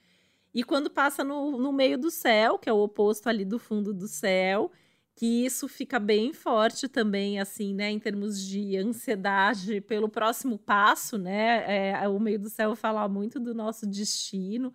e 0.53 0.63
quando 0.63 0.89
passa 0.89 1.23
no, 1.23 1.57
no 1.57 1.71
meio 1.71 1.97
do 1.97 2.11
céu, 2.11 2.59
que 2.59 2.69
é 2.69 2.73
o 2.73 2.83
oposto 2.83 3.29
ali 3.29 3.45
do 3.45 3.57
fundo 3.57 3.93
do 3.93 4.07
céu, 4.07 4.71
que 5.15 5.45
isso 5.45 5.67
fica 5.67 5.99
bem 5.99 6.33
forte 6.33 6.87
também, 6.87 7.39
assim, 7.39 7.73
né, 7.73 7.89
em 7.89 7.99
termos 7.99 8.43
de 8.45 8.77
ansiedade 8.77 9.79
pelo 9.81 10.09
próximo 10.09 10.57
passo, 10.57 11.17
né? 11.17 11.91
É, 11.91 12.07
o 12.07 12.19
meio 12.19 12.39
do 12.39 12.49
céu 12.49 12.75
fala 12.75 13.07
muito 13.07 13.39
do 13.39 13.53
nosso 13.53 13.85
destino. 13.85 14.73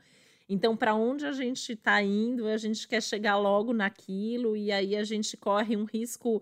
Então, 0.49 0.77
para 0.77 0.95
onde 0.95 1.27
a 1.27 1.33
gente 1.33 1.73
está 1.73 2.01
indo, 2.03 2.47
a 2.47 2.57
gente 2.57 2.87
quer 2.87 3.03
chegar 3.03 3.37
logo 3.37 3.73
naquilo, 3.73 4.57
e 4.57 4.71
aí 4.71 4.95
a 4.95 5.05
gente 5.05 5.37
corre 5.37 5.77
um 5.77 5.85
risco 5.85 6.41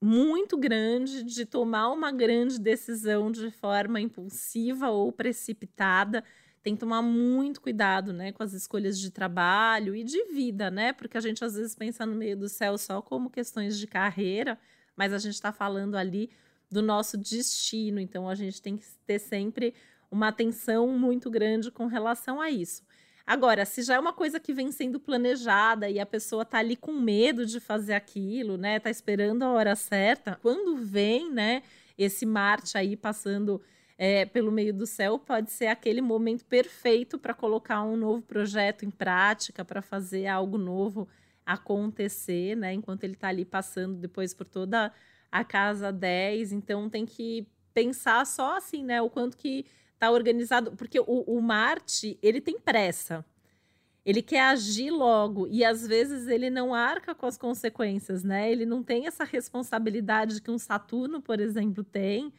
muito 0.00 0.56
grande 0.56 1.22
de 1.22 1.46
tomar 1.46 1.90
uma 1.90 2.12
grande 2.12 2.58
decisão 2.58 3.30
de 3.30 3.50
forma 3.50 4.00
impulsiva 4.00 4.90
ou 4.90 5.10
precipitada 5.12 6.22
tem 6.62 6.74
que 6.74 6.80
tomar 6.80 7.02
muito 7.02 7.60
cuidado, 7.60 8.10
né, 8.10 8.32
com 8.32 8.42
as 8.42 8.54
escolhas 8.54 8.98
de 8.98 9.10
trabalho 9.10 9.94
e 9.94 10.02
de 10.02 10.24
vida, 10.32 10.70
né? 10.70 10.94
Porque 10.94 11.18
a 11.18 11.20
gente 11.20 11.44
às 11.44 11.54
vezes 11.56 11.74
pensa 11.74 12.06
no 12.06 12.14
meio 12.14 12.38
do 12.38 12.48
céu 12.48 12.78
só 12.78 13.02
como 13.02 13.28
questões 13.28 13.78
de 13.78 13.86
carreira, 13.86 14.58
mas 14.96 15.12
a 15.12 15.18
gente 15.18 15.34
está 15.34 15.52
falando 15.52 15.94
ali 15.94 16.30
do 16.70 16.80
nosso 16.80 17.18
destino, 17.18 18.00
então 18.00 18.26
a 18.26 18.34
gente 18.34 18.62
tem 18.62 18.78
que 18.78 18.86
ter 19.06 19.18
sempre 19.18 19.74
uma 20.10 20.28
atenção 20.28 20.88
muito 20.88 21.30
grande 21.30 21.70
com 21.70 21.86
relação 21.86 22.40
a 22.40 22.50
isso. 22.50 22.82
Agora, 23.26 23.64
se 23.64 23.82
já 23.82 23.94
é 23.94 23.98
uma 23.98 24.12
coisa 24.12 24.38
que 24.38 24.52
vem 24.52 24.70
sendo 24.70 25.00
planejada 25.00 25.88
e 25.88 25.98
a 25.98 26.04
pessoa 26.04 26.44
tá 26.44 26.58
ali 26.58 26.76
com 26.76 26.92
medo 26.92 27.46
de 27.46 27.58
fazer 27.58 27.94
aquilo, 27.94 28.58
né? 28.58 28.78
Tá 28.78 28.90
esperando 28.90 29.42
a 29.42 29.52
hora 29.52 29.74
certa, 29.74 30.38
quando 30.42 30.76
vem, 30.76 31.32
né, 31.32 31.62
esse 31.96 32.26
Marte 32.26 32.76
aí 32.76 32.96
passando 32.96 33.62
é, 33.96 34.26
pelo 34.26 34.50
meio 34.52 34.74
do 34.74 34.86
céu 34.86 35.18
pode 35.18 35.50
ser 35.52 35.68
aquele 35.68 36.00
momento 36.00 36.44
perfeito 36.44 37.18
para 37.18 37.32
colocar 37.32 37.82
um 37.82 37.96
novo 37.96 38.22
projeto 38.22 38.84
em 38.84 38.90
prática, 38.90 39.64
para 39.64 39.80
fazer 39.80 40.26
algo 40.26 40.58
novo 40.58 41.08
acontecer, 41.46 42.56
né? 42.56 42.72
Enquanto 42.72 43.04
ele 43.04 43.14
está 43.14 43.28
ali 43.28 43.44
passando 43.44 43.96
depois 43.96 44.34
por 44.34 44.46
toda 44.48 44.92
a 45.30 45.44
casa 45.44 45.92
10. 45.92 46.52
Então 46.52 46.90
tem 46.90 47.06
que 47.06 47.46
pensar 47.72 48.26
só 48.26 48.56
assim, 48.56 48.84
né? 48.84 49.00
O 49.00 49.10
quanto 49.10 49.36
que 49.36 49.66
está 50.04 50.10
organizado. 50.10 50.72
Porque 50.72 51.00
o, 51.00 51.24
o 51.26 51.40
Marte, 51.40 52.18
ele 52.22 52.40
tem 52.40 52.58
pressa. 52.58 53.24
Ele 54.04 54.20
quer 54.20 54.42
agir 54.42 54.90
logo 54.90 55.46
e 55.48 55.64
às 55.64 55.86
vezes 55.86 56.28
ele 56.28 56.50
não 56.50 56.74
arca 56.74 57.14
com 57.14 57.24
as 57.24 57.38
consequências, 57.38 58.22
né? 58.22 58.52
Ele 58.52 58.66
não 58.66 58.82
tem 58.82 59.06
essa 59.06 59.24
responsabilidade 59.24 60.42
que 60.42 60.50
um 60.50 60.58
Saturno, 60.58 61.22
por 61.22 61.40
exemplo, 61.40 61.82
tem 61.82 62.30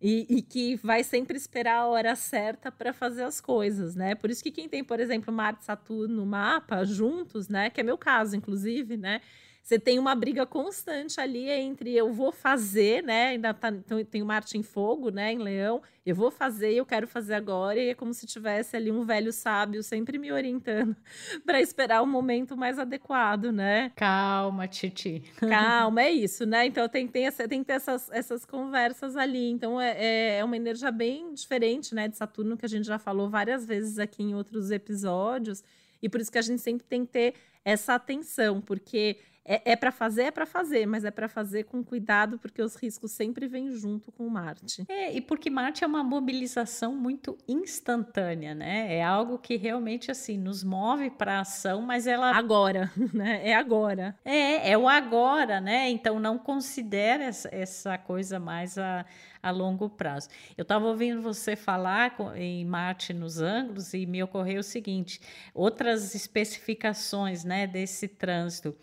e, 0.00 0.26
e, 0.28 0.42
que 0.42 0.74
vai 0.74 1.04
sempre 1.04 1.36
esperar 1.36 1.76
a 1.76 1.86
hora 1.86 2.16
certa 2.16 2.72
para 2.72 2.92
fazer 2.92 3.22
as 3.22 3.40
coisas, 3.40 3.94
né? 3.94 4.16
Por 4.16 4.30
isso 4.30 4.42
que 4.42 4.50
quem 4.50 4.68
tem, 4.68 4.82
por 4.82 4.98
exemplo, 4.98 5.32
Marte 5.32 5.62
e 5.62 5.64
Saturno 5.64 6.16
no 6.16 6.26
mapa 6.26 6.84
juntos, 6.84 7.48
né? 7.48 7.70
Que 7.70 7.82
é 7.82 7.84
meu 7.84 7.96
caso, 7.96 8.34
inclusive, 8.34 8.96
né? 8.96 9.20
Você 9.62 9.78
tem 9.78 9.96
uma 9.96 10.14
briga 10.14 10.44
constante 10.44 11.20
ali 11.20 11.48
entre 11.48 11.94
eu 11.94 12.12
vou 12.12 12.32
fazer, 12.32 13.00
né? 13.02 13.28
Ainda 13.28 13.54
tá, 13.54 13.68
então, 13.68 14.04
tem 14.04 14.20
o 14.20 14.26
Marte 14.26 14.58
em 14.58 14.62
Fogo, 14.62 15.10
né? 15.10 15.32
Em 15.32 15.38
Leão, 15.38 15.80
eu 16.04 16.16
vou 16.16 16.32
fazer, 16.32 16.72
eu 16.72 16.84
quero 16.84 17.06
fazer 17.06 17.34
agora, 17.34 17.78
e 17.78 17.90
é 17.90 17.94
como 17.94 18.12
se 18.12 18.26
tivesse 18.26 18.76
ali 18.76 18.90
um 18.90 19.04
velho 19.04 19.32
sábio 19.32 19.80
sempre 19.84 20.18
me 20.18 20.32
orientando 20.32 20.96
para 21.46 21.60
esperar 21.60 22.02
o 22.02 22.06
momento 22.06 22.56
mais 22.56 22.76
adequado, 22.76 23.52
né? 23.52 23.92
Calma, 23.94 24.66
Titi. 24.66 25.22
Calma, 25.36 26.02
é 26.02 26.10
isso, 26.12 26.44
né? 26.44 26.66
Então 26.66 26.88
tem, 26.88 27.06
tem, 27.06 27.28
essa, 27.28 27.46
tem 27.46 27.60
que 27.60 27.66
ter 27.66 27.74
essas, 27.74 28.10
essas 28.10 28.44
conversas 28.44 29.16
ali. 29.16 29.48
Então 29.48 29.80
é, 29.80 29.96
é, 29.96 30.38
é 30.38 30.44
uma 30.44 30.56
energia 30.56 30.90
bem 30.90 31.32
diferente, 31.34 31.94
né? 31.94 32.08
De 32.08 32.16
Saturno, 32.16 32.56
que 32.56 32.66
a 32.66 32.68
gente 32.68 32.84
já 32.84 32.98
falou 32.98 33.30
várias 33.30 33.64
vezes 33.64 34.00
aqui 34.00 34.24
em 34.24 34.34
outros 34.34 34.72
episódios. 34.72 35.62
E 36.02 36.08
por 36.08 36.20
isso 36.20 36.32
que 36.32 36.38
a 36.38 36.42
gente 36.42 36.60
sempre 36.60 36.84
tem 36.84 37.06
que 37.06 37.12
ter 37.12 37.34
essa 37.64 37.94
atenção, 37.94 38.60
porque 38.60 39.18
é, 39.44 39.72
é 39.72 39.76
para 39.76 39.90
fazer, 39.90 40.22
é 40.22 40.30
para 40.30 40.46
fazer, 40.46 40.86
mas 40.86 41.04
é 41.04 41.10
para 41.10 41.28
fazer 41.28 41.64
com 41.64 41.82
cuidado, 41.82 42.38
porque 42.38 42.62
os 42.62 42.76
riscos 42.76 43.10
sempre 43.12 43.48
vêm 43.48 43.70
junto 43.72 44.12
com 44.12 44.28
Marte. 44.28 44.84
É, 44.88 45.12
e 45.12 45.20
porque 45.20 45.50
Marte 45.50 45.82
é 45.82 45.86
uma 45.86 46.04
mobilização 46.04 46.94
muito 46.94 47.36
instantânea, 47.48 48.54
né? 48.54 48.94
É 48.94 49.02
algo 49.02 49.38
que 49.38 49.56
realmente, 49.56 50.10
assim, 50.10 50.38
nos 50.38 50.62
move 50.62 51.10
para 51.10 51.40
ação, 51.40 51.82
mas 51.82 52.06
ela. 52.06 52.34
Agora, 52.36 52.90
né? 53.12 53.40
É 53.48 53.54
agora. 53.54 54.16
É, 54.24 54.70
é 54.70 54.78
o 54.78 54.88
agora, 54.88 55.60
né? 55.60 55.90
Então 55.90 56.20
não 56.20 56.38
considere 56.38 57.24
essa, 57.24 57.48
essa 57.52 57.98
coisa 57.98 58.38
mais 58.38 58.78
a, 58.78 59.04
a 59.42 59.50
longo 59.50 59.90
prazo. 59.90 60.28
Eu 60.56 60.62
estava 60.62 60.86
ouvindo 60.86 61.20
você 61.20 61.56
falar 61.56 62.16
em 62.36 62.64
Marte 62.64 63.12
nos 63.12 63.40
ângulos 63.40 63.92
e 63.92 64.06
me 64.06 64.22
ocorreu 64.22 64.60
o 64.60 64.64
seguinte: 64.64 65.20
outras 65.52 66.14
especificações 66.14 67.44
né, 67.44 67.66
desse 67.66 68.06
trânsito. 68.06 68.76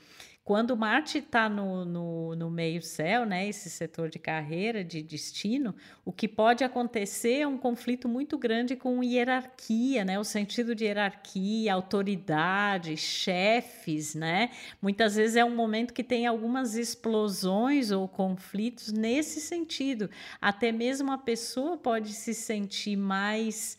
Quando 0.49 0.75
Marte 0.75 1.19
está 1.19 1.47
no, 1.47 1.85
no, 1.85 2.35
no 2.35 2.49
meio-céu, 2.49 3.23
né, 3.23 3.47
esse 3.47 3.69
setor 3.69 4.09
de 4.09 4.17
carreira, 4.17 4.83
de 4.83 4.99
destino, 4.99 5.75
o 6.03 6.11
que 6.11 6.27
pode 6.27 6.63
acontecer 6.63 7.41
é 7.41 7.47
um 7.47 7.55
conflito 7.55 8.09
muito 8.09 8.35
grande 8.35 8.75
com 8.75 9.03
hierarquia, 9.03 10.03
né, 10.03 10.17
o 10.17 10.23
sentido 10.23 10.73
de 10.73 10.85
hierarquia, 10.85 11.71
autoridade, 11.71 12.97
chefes. 12.97 14.15
Né? 14.15 14.49
Muitas 14.81 15.15
vezes 15.17 15.35
é 15.35 15.45
um 15.45 15.55
momento 15.55 15.93
que 15.93 16.03
tem 16.03 16.25
algumas 16.25 16.73
explosões 16.73 17.91
ou 17.91 18.07
conflitos 18.07 18.91
nesse 18.91 19.39
sentido. 19.39 20.09
Até 20.41 20.71
mesmo 20.71 21.11
a 21.11 21.17
pessoa 21.19 21.77
pode 21.77 22.11
se 22.11 22.33
sentir 22.33 22.95
mais 22.95 23.77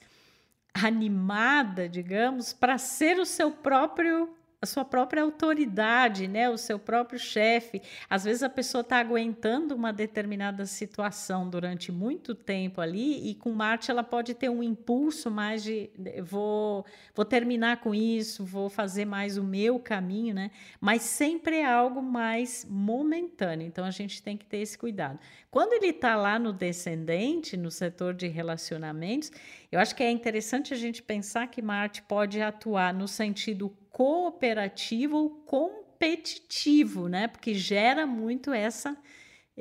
animada, 0.72 1.88
digamos, 1.88 2.52
para 2.52 2.78
ser 2.78 3.18
o 3.18 3.26
seu 3.26 3.50
próprio 3.50 4.32
a 4.62 4.66
sua 4.66 4.84
própria 4.84 5.22
autoridade, 5.22 6.28
né? 6.28 6.50
O 6.50 6.58
seu 6.58 6.78
próprio 6.78 7.18
chefe. 7.18 7.80
Às 8.10 8.24
vezes 8.24 8.42
a 8.42 8.48
pessoa 8.50 8.82
está 8.82 8.98
aguentando 8.98 9.74
uma 9.74 9.90
determinada 9.90 10.66
situação 10.66 11.48
durante 11.48 11.90
muito 11.90 12.34
tempo 12.34 12.80
ali 12.82 13.30
e 13.30 13.34
com 13.34 13.52
Marte 13.52 13.90
ela 13.90 14.02
pode 14.02 14.34
ter 14.34 14.50
um 14.50 14.62
impulso 14.62 15.30
mais 15.30 15.62
de 15.62 15.88
vou, 16.22 16.84
vou 17.14 17.24
terminar 17.24 17.78
com 17.78 17.94
isso, 17.94 18.44
vou 18.44 18.68
fazer 18.68 19.06
mais 19.06 19.38
o 19.38 19.42
meu 19.42 19.78
caminho, 19.78 20.34
né? 20.34 20.50
Mas 20.78 21.02
sempre 21.02 21.56
é 21.56 21.66
algo 21.66 22.02
mais 22.02 22.66
momentâneo. 22.68 23.66
Então 23.66 23.84
a 23.86 23.90
gente 23.90 24.22
tem 24.22 24.36
que 24.36 24.44
ter 24.44 24.58
esse 24.58 24.76
cuidado. 24.76 25.18
Quando 25.50 25.72
ele 25.72 25.86
está 25.86 26.16
lá 26.16 26.38
no 26.38 26.52
descendente, 26.52 27.56
no 27.56 27.70
setor 27.70 28.12
de 28.12 28.28
relacionamentos, 28.28 29.32
eu 29.70 29.78
acho 29.78 29.94
que 29.94 30.02
é 30.02 30.10
interessante 30.10 30.74
a 30.74 30.76
gente 30.76 31.02
pensar 31.02 31.46
que 31.46 31.62
Marte 31.62 32.02
pode 32.02 32.40
atuar 32.40 32.92
no 32.92 33.06
sentido 33.06 33.70
cooperativo 33.90 35.16
ou 35.16 35.30
competitivo, 35.30 37.08
né? 37.08 37.28
Porque 37.28 37.54
gera 37.54 38.06
muito 38.06 38.52
essa 38.52 38.96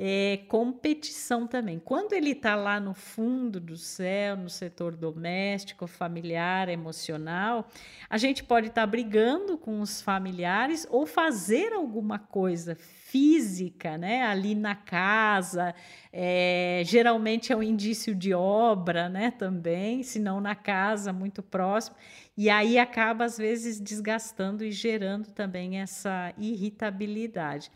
é, 0.02 0.38
competição 0.48 1.46
também. 1.46 1.78
Quando 1.78 2.14
ele 2.14 2.30
está 2.30 2.56
lá 2.56 2.80
no 2.80 2.94
fundo 2.94 3.60
do 3.60 3.76
céu, 3.76 4.36
no 4.36 4.48
setor 4.48 4.96
doméstico, 4.96 5.86
familiar, 5.86 6.70
emocional, 6.70 7.68
a 8.08 8.16
gente 8.16 8.42
pode 8.42 8.68
estar 8.68 8.80
tá 8.80 8.86
brigando 8.86 9.58
com 9.58 9.80
os 9.80 10.00
familiares 10.00 10.86
ou 10.90 11.06
fazer 11.06 11.74
alguma 11.74 12.18
coisa 12.18 12.78
física, 13.10 13.98
né? 13.98 14.22
Ali 14.22 14.54
na 14.54 14.74
casa, 14.74 15.74
é, 16.12 16.82
geralmente 16.84 17.52
é 17.52 17.56
um 17.56 17.62
indício 17.62 18.14
de 18.14 18.32
obra, 18.32 19.08
né? 19.08 19.32
Também, 19.32 20.02
se 20.04 20.20
não 20.20 20.40
na 20.40 20.54
casa, 20.54 21.12
muito 21.12 21.42
próximo. 21.42 21.96
E 22.36 22.48
aí 22.48 22.78
acaba, 22.78 23.24
às 23.24 23.36
vezes, 23.36 23.80
desgastando 23.80 24.64
e 24.64 24.70
gerando 24.70 25.30
também 25.32 25.80
essa 25.80 26.32
irritabilidade. 26.38 27.70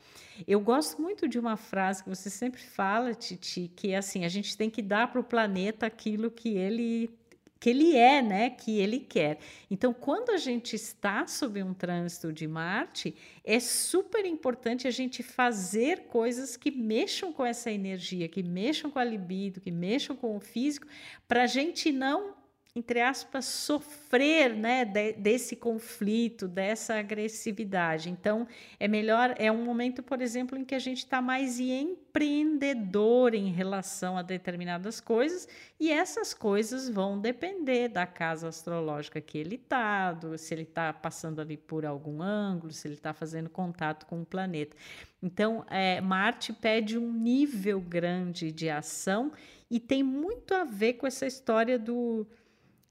Eu 0.47 0.61
gosto 0.61 1.03
muito 1.03 1.29
de 1.29 1.39
uma 1.39 1.57
frase 1.57 2.03
que 2.03 2.09
você 2.09 2.31
sempre 2.31 2.63
fala, 2.63 3.13
Titi, 3.13 3.71
que 3.75 3.91
é 3.91 3.97
assim: 3.97 4.25
a 4.25 4.29
gente 4.29 4.57
tem 4.57 4.71
que 4.71 4.81
dar 4.81 5.11
para 5.11 5.21
o 5.21 5.25
planeta 5.25 5.87
aquilo 5.87 6.31
que 6.31 6.57
ele 6.57 7.11
que 7.59 7.71
ele 7.71 7.97
é, 7.97 8.21
né, 8.21 8.51
que 8.51 8.79
ele 8.79 9.01
quer. 9.01 9.39
Então, 9.71 9.93
quando 9.93 10.31
a 10.31 10.37
gente 10.37 10.77
está 10.77 11.27
sob 11.27 11.63
um 11.63 11.73
trânsito 11.73 12.33
de 12.33 12.47
Marte, 12.47 13.15
é 13.43 13.59
super 13.59 14.27
importante 14.27 14.87
a 14.87 14.91
gente 14.91 15.23
fazer 15.23 16.01
coisas 16.07 16.57
que 16.57 16.71
mexam 16.71 17.33
com 17.33 17.45
essa 17.45 17.71
energia, 17.71 18.29
que 18.29 18.43
mexam 18.43 18.91
com 18.91 18.99
a 18.99 19.05
libido, 19.05 19.61
que 19.61 19.71
mexam 19.71 20.15
com 20.15 20.37
o 20.37 20.41
físico, 20.41 20.87
para 21.27 21.45
a 21.45 21.47
gente 21.47 21.91
não 21.91 22.44
entre 22.77 23.01
aspas, 23.01 23.45
sofrer 23.45 24.53
né, 24.53 24.85
de, 24.85 25.13
desse 25.13 25.55
conflito, 25.55 26.49
dessa 26.49 26.99
agressividade. 26.99 28.11
Então, 28.11 28.49
é 28.81 28.89
melhor, 28.89 29.33
é 29.39 29.51
um 29.53 29.65
momento, 29.65 30.03
por 30.03 30.21
exemplo, 30.21 30.59
em 30.59 30.65
que 30.65 30.75
a 30.75 30.81
gente 30.81 30.99
está 30.99 31.23
mais 31.23 31.61
empreendedor 31.61 33.33
em 33.33 33.53
relação 33.53 34.19
a 34.19 34.23
determinadas 34.23 35.01
coisas, 35.01 35.47
e 35.79 35.93
essas 35.93 36.35
coisas 36.35 36.89
vão 36.89 37.21
depender 37.21 37.87
da 37.87 38.07
casa 38.07 38.49
astrológica 38.49 39.21
que 39.21 39.39
ele 39.39 39.55
está, 39.55 40.19
se 40.37 40.53
ele 40.53 40.63
está 40.63 40.93
passando 40.93 41.41
ali 41.41 41.57
por 41.57 41.87
algum 41.87 42.21
ângulo, 42.21 42.73
se 42.73 42.89
ele 42.89 42.95
está 42.97 43.15
fazendo 43.15 43.49
contato 43.49 44.05
com 44.05 44.21
o 44.21 44.27
planeta. 44.27 44.77
Então, 45.23 45.65
é, 45.71 46.01
Marte 46.01 46.53
pede 46.53 46.99
um 46.99 47.13
nível 47.13 47.81
grande 47.81 48.51
de 48.51 48.69
ação 48.69 49.31
e 49.71 49.79
tem 49.79 50.03
muito 50.03 50.53
a 50.55 50.65
ver 50.65 50.95
com 50.95 51.07
essa 51.07 51.25
história 51.25 51.79
do 51.79 52.27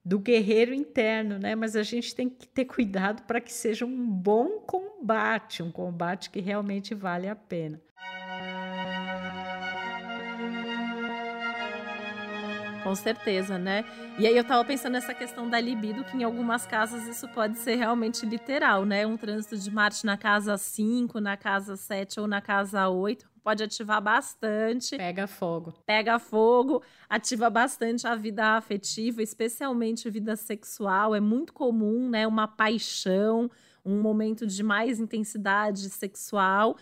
do 0.05 0.19
guerreiro 0.19 0.73
interno, 0.73 1.39
né? 1.39 1.55
Mas 1.55 1.75
a 1.75 1.83
gente 1.83 2.13
tem 2.13 2.29
que 2.29 2.47
ter 2.47 2.65
cuidado 2.65 3.23
para 3.23 3.39
que 3.39 3.53
seja 3.53 3.85
um 3.85 4.09
bom 4.09 4.59
combate, 4.61 5.63
um 5.63 5.71
combate 5.71 6.29
que 6.29 6.41
realmente 6.41 6.93
vale 6.93 7.27
a 7.27 7.35
pena. 7.35 7.81
Com 12.84 12.96
certeza, 12.96 13.58
né? 13.58 13.86
E 14.19 14.28
aí 14.28 14.36
eu 14.36 14.43
tava 14.43 14.63
pensando 14.65 14.93
nessa 14.93 15.13
questão 15.13 15.50
da 15.50 15.60
libido, 15.60 16.04
que 16.04 16.17
em 16.17 16.24
algumas 16.24 16.65
casas 16.65 17.08
isso 17.08 17.28
pode 17.30 17.58
ser 17.58 17.76
realmente 17.76 18.26
literal, 18.26 18.84
né? 18.84 19.08
Um 19.08 19.15
trânsito 19.15 19.58
de 19.58 19.72
Marte 19.72 20.06
na 20.06 20.17
casa 20.17 20.58
5, 20.58 21.19
na 21.22 21.38
casa 21.38 21.78
7 21.78 22.19
ou 22.19 22.28
na 22.28 22.41
casa 22.41 22.89
8 22.89 23.32
pode 23.43 23.63
ativar 23.63 24.02
bastante. 24.02 24.96
Pega 24.96 25.28
fogo. 25.28 25.74
Pega 25.86 26.17
fogo, 26.17 26.82
ativa 27.10 27.50
bastante 27.50 28.08
a 28.08 28.15
vida 28.15 28.58
afetiva, 28.58 29.22
especialmente 29.22 30.08
a 30.08 30.12
vida 30.12 30.36
sexual. 30.36 31.13
É 31.13 31.19
muito 31.19 31.54
comum, 31.54 32.10
né? 32.10 32.26
Uma 32.26 32.48
paixão, 32.48 33.52
um 33.86 34.02
momento 34.02 34.48
de 34.48 34.63
mais 34.63 35.00
intensidade 35.00 35.89
sexual 35.89 36.78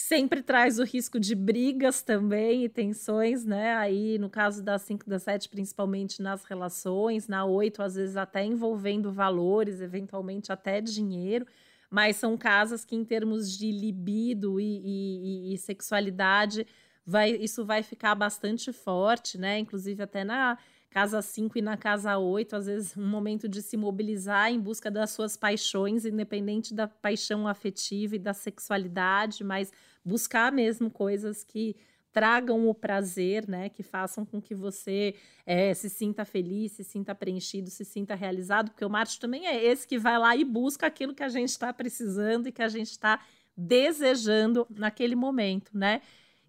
sempre 0.00 0.42
traz 0.42 0.78
o 0.78 0.84
risco 0.84 1.20
de 1.20 1.34
brigas 1.34 2.02
também 2.02 2.64
e 2.64 2.68
tensões, 2.68 3.44
né? 3.44 3.76
Aí, 3.76 4.18
no 4.18 4.30
caso 4.30 4.62
da 4.62 4.78
5 4.78 5.08
da 5.08 5.18
7, 5.18 5.48
principalmente 5.48 6.22
nas 6.22 6.44
relações, 6.44 7.28
na 7.28 7.44
8, 7.44 7.82
às 7.82 7.94
vezes 7.94 8.16
até 8.16 8.44
envolvendo 8.44 9.12
valores, 9.12 9.80
eventualmente 9.80 10.50
até 10.50 10.80
dinheiro, 10.80 11.46
mas 11.90 12.16
são 12.16 12.36
casas 12.36 12.84
que, 12.84 12.96
em 12.96 13.04
termos 13.04 13.56
de 13.56 13.70
libido 13.70 14.58
e, 14.60 14.80
e, 14.84 15.54
e 15.54 15.58
sexualidade, 15.58 16.66
vai, 17.04 17.30
isso 17.32 17.64
vai 17.64 17.82
ficar 17.82 18.14
bastante 18.14 18.72
forte, 18.72 19.36
né? 19.36 19.58
Inclusive, 19.58 20.02
até 20.02 20.24
na 20.24 20.56
casa 20.90 21.22
5 21.22 21.56
e 21.56 21.62
na 21.62 21.76
casa 21.76 22.18
8, 22.18 22.56
às 22.56 22.66
vezes 22.66 22.96
um 22.96 23.06
momento 23.06 23.48
de 23.48 23.62
se 23.62 23.76
mobilizar 23.76 24.52
em 24.52 24.58
busca 24.58 24.90
das 24.90 25.10
suas 25.10 25.36
paixões, 25.36 26.04
independente 26.04 26.74
da 26.74 26.88
paixão 26.88 27.46
afetiva 27.46 28.16
e 28.16 28.18
da 28.18 28.34
sexualidade, 28.34 29.44
mas 29.44 29.72
buscar 30.04 30.50
mesmo 30.50 30.90
coisas 30.90 31.44
que 31.44 31.76
tragam 32.12 32.68
o 32.68 32.74
prazer, 32.74 33.48
né? 33.48 33.68
Que 33.68 33.84
façam 33.84 34.24
com 34.24 34.42
que 34.42 34.52
você 34.52 35.14
é, 35.46 35.72
se 35.74 35.88
sinta 35.88 36.24
feliz, 36.24 36.72
se 36.72 36.82
sinta 36.82 37.14
preenchido, 37.14 37.70
se 37.70 37.84
sinta 37.84 38.16
realizado, 38.16 38.70
porque 38.70 38.84
o 38.84 38.90
Marte 38.90 39.20
também 39.20 39.46
é 39.46 39.64
esse 39.64 39.86
que 39.86 39.96
vai 39.96 40.18
lá 40.18 40.36
e 40.36 40.44
busca 40.44 40.86
aquilo 40.86 41.14
que 41.14 41.22
a 41.22 41.28
gente 41.28 41.50
está 41.50 41.72
precisando 41.72 42.48
e 42.48 42.52
que 42.52 42.62
a 42.62 42.68
gente 42.68 42.90
está 42.90 43.20
desejando 43.56 44.66
naquele 44.70 45.14
momento, 45.14 45.70
né? 45.72 46.02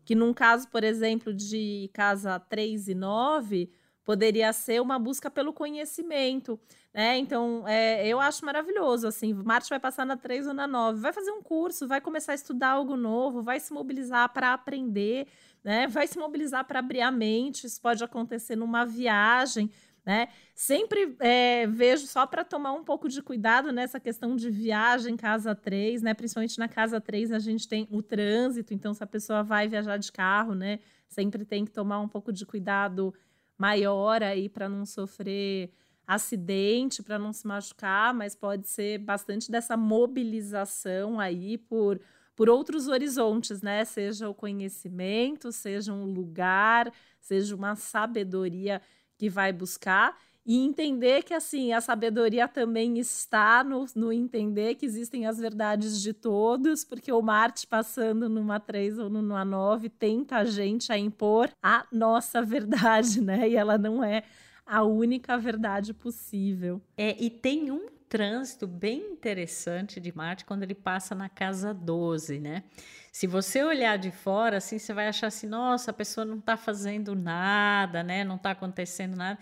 Que 0.04 0.16
num 0.16 0.34
caso, 0.34 0.68
por 0.70 0.84
exemplo, 0.84 1.32
de 1.32 1.92
casa 1.94 2.40
3 2.40 2.88
e 2.88 2.96
9, 2.96 3.70
poderia 4.04 4.52
ser 4.52 4.82
uma 4.82 4.98
busca 4.98 5.30
pelo 5.30 5.54
conhecimento, 5.54 6.60
né? 6.94 7.18
Então, 7.18 7.68
é, 7.68 8.08
eu 8.08 8.20
acho 8.20 8.46
maravilhoso, 8.46 9.08
assim, 9.08 9.34
Marte 9.34 9.70
vai 9.70 9.80
passar 9.80 10.06
na 10.06 10.18
3 10.18 10.48
ou 10.48 10.54
na 10.54 10.68
9, 10.68 11.00
vai 11.00 11.14
fazer 11.14 11.32
um 11.32 11.42
curso, 11.42 11.88
vai 11.88 12.02
começar 12.02 12.32
a 12.32 12.36
estudar 12.36 12.72
algo 12.72 12.96
novo, 12.96 13.44
vai 13.44 13.60
se 13.60 13.72
mobilizar 13.72 14.30
para 14.34 14.54
aprender, 14.54 15.28
né? 15.64 15.88
Vai 15.88 16.08
se 16.08 16.18
mobilizar 16.18 16.66
para 16.66 16.80
abrir 16.80 17.02
a 17.02 17.12
mente, 17.12 17.68
isso 17.68 17.80
pode 17.80 18.04
acontecer 18.04 18.56
numa 18.56 18.86
viagem, 18.86 19.70
né? 20.06 20.30
Sempre 20.56 21.16
é, 21.20 21.68
vejo 21.68 22.08
só 22.08 22.26
para 22.26 22.44
tomar 22.44 22.74
um 22.74 22.84
pouco 22.84 23.08
de 23.08 23.22
cuidado 23.22 23.72
nessa 23.72 24.00
questão 24.00 24.36
de 24.36 24.50
viagem 24.50 25.16
casa 25.16 25.54
3, 25.54 26.02
né? 26.02 26.14
Principalmente 26.14 26.58
na 26.58 26.68
casa 26.68 27.00
3 27.00 27.32
a 27.32 27.40
gente 27.40 27.68
tem 27.68 27.88
o 27.92 28.02
trânsito, 28.02 28.74
então 28.74 28.94
se 28.94 29.04
a 29.04 29.08
pessoa 29.08 29.44
vai 29.44 29.68
viajar 29.68 29.98
de 29.98 30.12
carro, 30.12 30.56
né? 30.56 30.80
Sempre 31.08 31.46
tem 31.46 31.66
que 31.66 31.72
tomar 31.72 32.00
um 32.00 32.08
pouco 32.08 32.32
de 32.34 32.46
cuidado 32.46 33.14
maior 33.62 34.24
aí 34.24 34.50
para 34.50 34.68
não 34.68 34.88
sofrer 34.88 35.72
acidente, 36.08 37.04
para 37.04 37.20
não 37.20 37.32
se 37.32 37.46
machucar, 37.46 38.12
mas 38.12 38.36
pode 38.36 38.68
ser 38.68 38.98
bastante 38.98 39.52
dessa 39.52 39.78
mobilização 39.78 41.20
aí 41.20 41.60
por, 41.60 42.02
por 42.36 42.50
outros 42.50 42.88
horizontes, 42.88 43.62
né? 43.62 43.86
Seja 43.86 44.28
o 44.28 44.34
conhecimento, 44.34 45.52
seja 45.52 45.94
um 45.94 46.06
lugar, 46.06 46.92
seja 47.20 47.56
uma 47.56 47.76
sabedoria 47.76 48.82
que 49.16 49.30
vai 49.30 49.54
buscar 49.54 50.18
e 50.46 50.58
entender 50.58 51.24
que 51.24 51.34
assim 51.34 51.72
a 51.72 51.82
sabedoria 51.82 52.48
também 52.48 52.98
está 52.98 53.64
no, 53.64 53.86
no 53.96 54.12
entender 54.12 54.76
que 54.76 54.86
existem 54.86 55.26
as 55.26 55.38
verdades 55.38 56.02
de 56.02 56.14
todos, 56.14 56.84
porque 56.84 57.12
o 57.12 57.22
Marte 57.22 57.68
passando 57.68 58.28
numa 58.28 58.60
3 58.60 58.98
ou 59.00 59.10
numa 59.10 59.46
9 59.46 59.90
tenta 59.90 60.38
a 60.38 60.46
gente 60.46 60.92
a 60.92 60.98
impor 60.98 61.50
a 61.62 61.86
nossa 61.92 62.42
verdade, 62.44 63.22
né? 63.22 63.50
E 63.50 63.56
ela 63.56 63.78
não 63.78 64.04
é 64.04 64.24
a 64.66 64.84
única 64.84 65.38
verdade 65.38 65.94
possível. 65.94 66.82
É, 66.98 67.16
e 67.22 67.30
tem 67.30 67.70
um 67.72 67.88
trânsito 68.12 68.68
bem 68.68 69.14
interessante 69.14 69.98
de 69.98 70.14
Marte 70.14 70.44
quando 70.44 70.64
ele 70.64 70.76
passa 70.76 71.16
na 71.16 71.30
casa 71.30 71.74
12, 71.74 72.40
né? 72.40 72.64
Se 73.10 73.26
você 73.26 73.64
olhar 73.64 73.98
de 73.98 74.12
fora, 74.12 74.58
assim, 74.58 74.78
você 74.78 74.94
vai 74.94 75.08
achar 75.08 75.28
assim, 75.28 75.48
nossa, 75.48 75.92
a 75.92 75.94
pessoa 75.94 76.26
não 76.26 76.38
está 76.38 76.58
fazendo 76.58 77.16
nada, 77.16 78.04
né? 78.04 78.26
Não 78.26 78.36
está 78.36 78.52
acontecendo 78.52 79.16
nada 79.16 79.40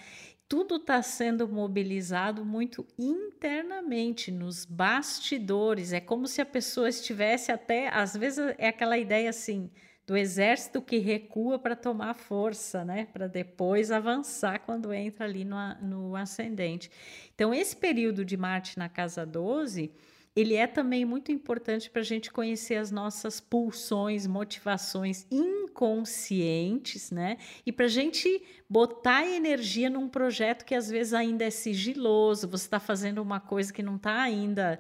tudo 0.50 0.78
está 0.78 1.00
sendo 1.04 1.48
mobilizado 1.48 2.44
muito 2.44 2.84
internamente, 2.98 4.32
nos 4.32 4.66
bastidores. 4.66 5.94
É 5.94 6.02
como 6.02 6.28
se 6.28 6.42
a 6.42 6.46
pessoa 6.46 6.90
estivesse 6.90 7.52
até. 7.52 7.88
Às 7.90 8.18
vezes 8.18 8.56
é 8.58 8.68
aquela 8.68 8.98
ideia 8.98 9.30
assim 9.30 9.70
do 10.08 10.18
exército 10.18 10.82
que 10.82 10.98
recua 10.98 11.60
para 11.60 11.76
tomar 11.76 12.16
força, 12.16 12.84
né? 12.84 13.08
Para 13.14 13.28
depois 13.28 13.92
avançar 13.92 14.58
quando 14.62 14.92
entra 14.92 15.26
ali 15.26 15.46
no, 15.46 15.56
no 15.84 16.16
ascendente. 16.16 16.90
Então, 17.36 17.54
esse 17.54 17.76
período 17.76 18.26
de 18.26 18.36
Marte 18.36 18.80
na 18.80 18.90
casa 18.90 19.24
12 19.28 19.92
ele 20.36 20.56
é 20.56 20.68
também 20.68 21.04
muito 21.06 21.32
importante 21.32 21.89
para 21.89 22.02
a 22.02 22.06
gente 22.06 22.32
conhecer 22.32 22.76
as 22.76 22.92
nossas 22.92 23.39
pulsões, 23.39 24.28
motivações 24.28 25.26
inconscientes, 25.32 27.12
né? 27.12 27.38
E 27.65 27.72
para 27.72 27.86
a 27.86 27.89
gente 27.89 28.42
botar 28.70 29.26
energia 29.26 29.89
num 29.89 30.08
projeto 30.08 30.63
que 30.63 30.76
às 30.76 30.89
vezes 30.89 31.13
ainda 31.13 31.44
é 31.44 31.50
sigiloso, 31.50 32.48
você 32.48 32.65
está 32.65 32.80
fazendo 32.80 33.22
uma 33.22 33.39
coisa 33.39 33.74
que 33.74 33.84
não 33.84 33.96
está 33.96 34.22
ainda 34.22 34.80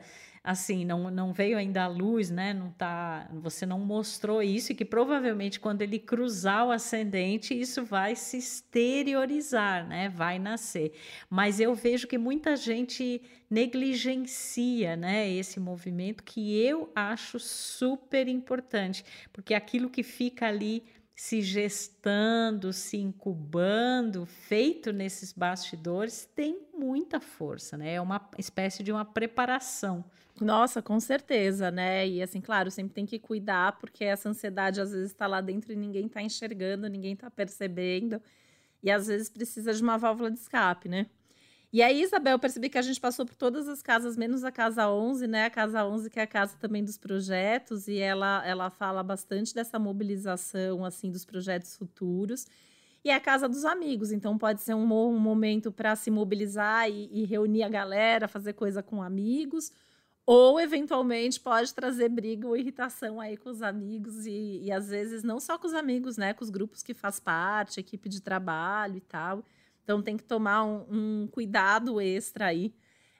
assim, 0.49 0.83
não, 0.83 1.11
não 1.11 1.31
veio 1.31 1.59
ainda 1.59 1.83
à 1.83 1.87
luz, 1.87 2.31
né? 2.31 2.55
Não 2.55 2.71
tá, 2.71 3.29
você 3.33 3.67
não 3.67 3.77
mostrou 3.77 4.41
isso 4.41 4.71
e 4.71 4.75
que 4.75 4.83
provavelmente 4.83 5.59
quando 5.59 5.83
ele 5.83 5.99
cruzar 5.99 6.65
o 6.65 6.71
ascendente, 6.71 7.53
isso 7.53 7.85
vai 7.85 8.15
se 8.15 8.37
exteriorizar, 8.37 9.87
né? 9.87 10.09
Vai 10.09 10.39
nascer. 10.39 10.93
Mas 11.29 11.59
eu 11.59 11.75
vejo 11.75 12.07
que 12.07 12.17
muita 12.17 12.55
gente 12.55 13.21
negligencia, 13.47 14.95
né, 14.95 15.29
esse 15.29 15.59
movimento 15.59 16.23
que 16.23 16.59
eu 16.59 16.91
acho 16.95 17.39
super 17.39 18.27
importante, 18.27 19.03
porque 19.31 19.53
aquilo 19.53 19.89
que 19.89 20.01
fica 20.01 20.47
ali 20.47 20.83
se 21.15 21.41
gestando, 21.41 22.73
se 22.73 22.97
incubando, 22.97 24.25
feito 24.25 24.91
nesses 24.91 25.31
bastidores, 25.31 26.27
tem 26.33 26.59
muita 26.79 27.19
força, 27.19 27.77
né? 27.77 27.95
É 27.95 28.01
uma 28.01 28.29
espécie 28.37 28.83
de 28.83 28.91
uma 28.91 29.05
preparação 29.05 30.05
nossa, 30.41 30.81
com 30.81 30.99
certeza, 30.99 31.69
né? 31.69 32.07
E 32.07 32.21
assim, 32.21 32.39
claro, 32.41 32.71
sempre 32.71 32.93
tem 32.93 33.05
que 33.05 33.19
cuidar, 33.19 33.77
porque 33.79 34.03
essa 34.05 34.29
ansiedade 34.29 34.79
às 34.79 34.91
vezes 34.91 35.11
está 35.11 35.27
lá 35.27 35.41
dentro 35.41 35.73
e 35.73 35.75
ninguém 35.75 36.05
está 36.05 36.21
enxergando, 36.21 36.87
ninguém 36.87 37.13
está 37.13 37.29
percebendo. 37.29 38.21
E 38.81 38.89
às 38.89 39.07
vezes 39.07 39.29
precisa 39.29 39.73
de 39.73 39.83
uma 39.83 39.97
válvula 39.97 40.31
de 40.31 40.39
escape, 40.39 40.87
né? 40.87 41.07
E 41.71 41.83
aí, 41.83 42.01
Isabel, 42.01 42.33
eu 42.33 42.39
percebi 42.39 42.69
que 42.69 42.77
a 42.79 42.81
gente 42.81 42.99
passou 42.99 43.25
por 43.25 43.35
todas 43.35 43.67
as 43.67 43.81
casas, 43.81 44.17
menos 44.17 44.43
a 44.43 44.51
casa 44.51 44.89
11, 44.89 45.27
né? 45.27 45.45
A 45.45 45.49
casa 45.51 45.85
11, 45.85 46.09
que 46.09 46.19
é 46.19 46.23
a 46.23 46.27
casa 46.27 46.57
também 46.57 46.83
dos 46.83 46.97
projetos, 46.97 47.87
e 47.87 47.99
ela, 47.99 48.43
ela 48.45 48.69
fala 48.71 49.03
bastante 49.03 49.53
dessa 49.53 49.77
mobilização, 49.77 50.83
assim, 50.83 51.11
dos 51.11 51.25
projetos 51.25 51.77
futuros. 51.77 52.47
E 53.03 53.09
é 53.09 53.15
a 53.15 53.19
casa 53.19 53.47
dos 53.47 53.63
amigos, 53.65 54.11
então 54.11 54.37
pode 54.37 54.61
ser 54.61 54.73
um, 54.73 54.91
um 54.91 55.19
momento 55.19 55.71
para 55.71 55.95
se 55.95 56.11
mobilizar 56.11 56.89
e, 56.89 57.09
e 57.11 57.25
reunir 57.25 57.63
a 57.63 57.69
galera, 57.69 58.27
fazer 58.27 58.53
coisa 58.53 58.83
com 58.83 59.01
amigos 59.01 59.71
ou, 60.31 60.59
eventualmente, 60.59 61.39
pode 61.39 61.73
trazer 61.73 62.07
briga 62.07 62.47
ou 62.47 62.55
irritação 62.55 63.19
aí 63.19 63.35
com 63.35 63.49
os 63.49 63.63
amigos 63.63 64.27
e, 64.27 64.59
e, 64.61 64.71
às 64.71 64.89
vezes, 64.89 65.23
não 65.23 65.39
só 65.39 65.57
com 65.57 65.65
os 65.65 65.73
amigos, 65.73 66.17
né? 66.17 66.35
Com 66.35 66.43
os 66.43 66.51
grupos 66.51 66.83
que 66.83 66.93
faz 66.93 67.19
parte, 67.19 67.79
equipe 67.79 68.07
de 68.07 68.21
trabalho 68.21 68.97
e 68.97 69.01
tal. 69.01 69.43
Então, 69.83 70.03
tem 70.03 70.15
que 70.15 70.23
tomar 70.23 70.63
um, 70.63 70.85
um 71.23 71.27
cuidado 71.31 71.99
extra 71.99 72.45
aí 72.45 72.75